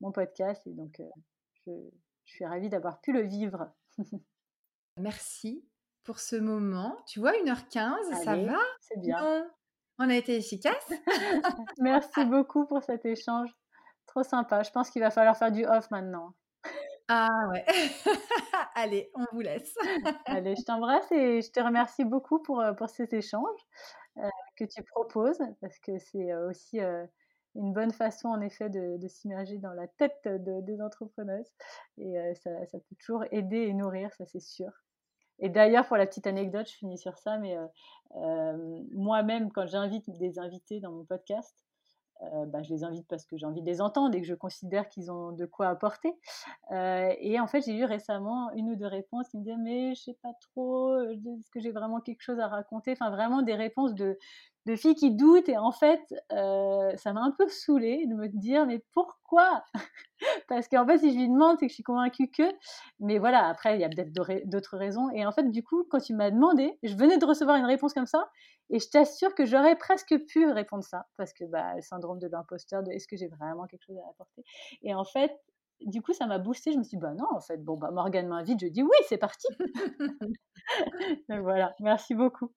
[0.00, 0.66] mon, podcast.
[0.66, 1.00] Et donc,
[1.66, 1.72] je,
[2.24, 3.70] je suis ravie d'avoir pu le vivre.
[4.98, 5.64] Merci
[6.06, 6.96] pour ce moment.
[7.06, 8.58] Tu vois, 1h15, ça va?
[8.80, 9.46] C'est bien.
[9.98, 10.92] on a été efficace?
[11.78, 13.50] Merci beaucoup pour cet échange.
[14.06, 14.62] Trop sympa.
[14.62, 16.32] Je pense qu'il va falloir faire du off maintenant.
[17.08, 17.64] Ah ouais.
[18.74, 19.76] Allez, on vous laisse.
[20.24, 23.60] Allez, je t'embrasse et je te remercie beaucoup pour, euh, pour cet échange
[24.18, 26.80] euh, que tu proposes parce que c'est euh, aussi
[27.54, 31.52] une bonne façon en effet de, s'immerger dans la tête des entrepreneuses
[31.98, 34.70] et ça, ça, peut toujours aider et nourrir, ça c'est sûr.
[35.38, 37.56] Et d'ailleurs, pour la petite anecdote, je finis sur ça, mais
[38.92, 41.66] moi-même, quand j'invite des invités dans mon podcast,
[42.22, 44.34] euh, bah, je les invite parce que j'ai envie de les entendre et que je
[44.34, 46.14] considère qu'ils ont de quoi apporter.
[46.72, 49.94] Euh, et en fait, j'ai eu récemment une ou deux réponses qui me disaient mais
[49.94, 52.92] je sais pas trop, euh, est-ce que j'ai vraiment quelque chose à raconter?
[52.92, 54.18] Enfin, vraiment des réponses de,
[54.66, 55.48] de filles qui doutent.
[55.48, 59.64] Et en fait, ça m'a un peu saoulée de me dire mais pourquoi?
[60.48, 62.44] Parce qu'en fait, si je lui demande, c'est que je suis convaincue que.
[63.00, 64.12] Mais voilà, après, il y a peut-être
[64.48, 65.10] d'autres raisons.
[65.10, 67.94] Et en fait, du coup, quand tu m'as demandé, je venais de recevoir une réponse
[67.94, 68.28] comme ça.
[68.70, 72.26] Et je t'assure que j'aurais presque pu répondre ça, parce que bah, le syndrome de
[72.26, 74.42] l'imposteur, de est-ce que j'ai vraiment quelque chose à apporter?
[74.82, 75.32] Et en fait,
[75.82, 76.72] du coup, ça m'a boosté.
[76.72, 78.96] Je me suis dit, bah non, en fait, bon, bah, Morgane m'invite, je dis oui,
[79.08, 79.46] c'est parti.
[81.28, 82.52] Donc voilà, merci beaucoup.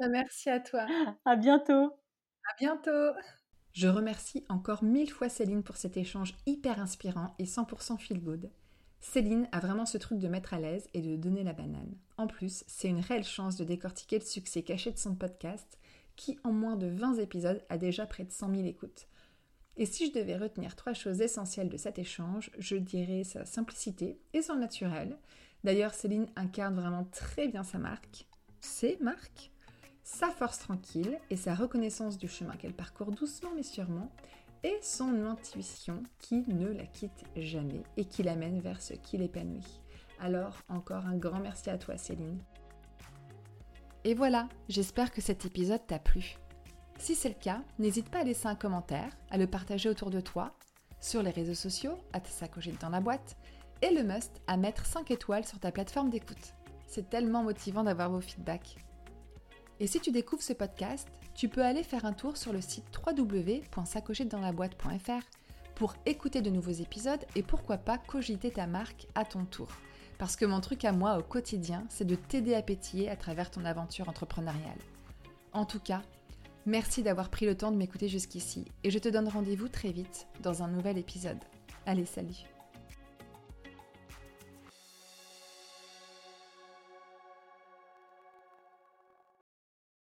[0.00, 0.86] Bah, merci à toi.
[1.24, 1.92] À bientôt.
[1.92, 3.12] À bientôt.
[3.72, 8.50] Je remercie encore mille fois Céline pour cet échange hyper inspirant et 100% feel good.
[9.00, 11.96] Céline a vraiment ce truc de mettre à l'aise et de donner la banane.
[12.16, 15.78] En plus, c'est une réelle chance de décortiquer le succès caché de son podcast,
[16.16, 19.06] qui en moins de 20 épisodes a déjà près de 100 000 écoutes.
[19.76, 24.20] Et si je devais retenir trois choses essentielles de cet échange, je dirais sa simplicité
[24.32, 25.16] et son naturel.
[25.62, 28.26] D'ailleurs, Céline incarne vraiment très bien sa marque,
[28.60, 29.52] ses marques,
[30.08, 34.10] sa force tranquille et sa reconnaissance du chemin qu'elle parcourt doucement mais sûrement,
[34.64, 39.82] et son intuition qui ne la quitte jamais et qui l'amène vers ce qui l'épanouit.
[40.18, 42.38] Alors encore un grand merci à toi Céline.
[44.04, 46.38] Et voilà, j'espère que cet épisode t'a plu.
[46.98, 50.20] Si c'est le cas, n'hésite pas à laisser un commentaire, à le partager autour de
[50.20, 50.54] toi,
[51.00, 53.36] sur les réseaux sociaux, à te dans la boîte,
[53.82, 56.54] et le must à mettre 5 étoiles sur ta plateforme d'écoute.
[56.86, 58.78] C'est tellement motivant d'avoir vos feedbacks.
[59.80, 62.84] Et si tu découvres ce podcast, tu peux aller faire un tour sur le site
[63.06, 65.22] www.sacochetdanslaboîte.fr
[65.76, 69.68] pour écouter de nouveaux épisodes et pourquoi pas cogiter ta marque à ton tour.
[70.18, 73.52] Parce que mon truc à moi au quotidien, c'est de t'aider à pétiller à travers
[73.52, 74.80] ton aventure entrepreneuriale.
[75.52, 76.02] En tout cas,
[76.66, 80.26] merci d'avoir pris le temps de m'écouter jusqu'ici et je te donne rendez-vous très vite
[80.42, 81.38] dans un nouvel épisode.
[81.86, 82.57] Allez, salut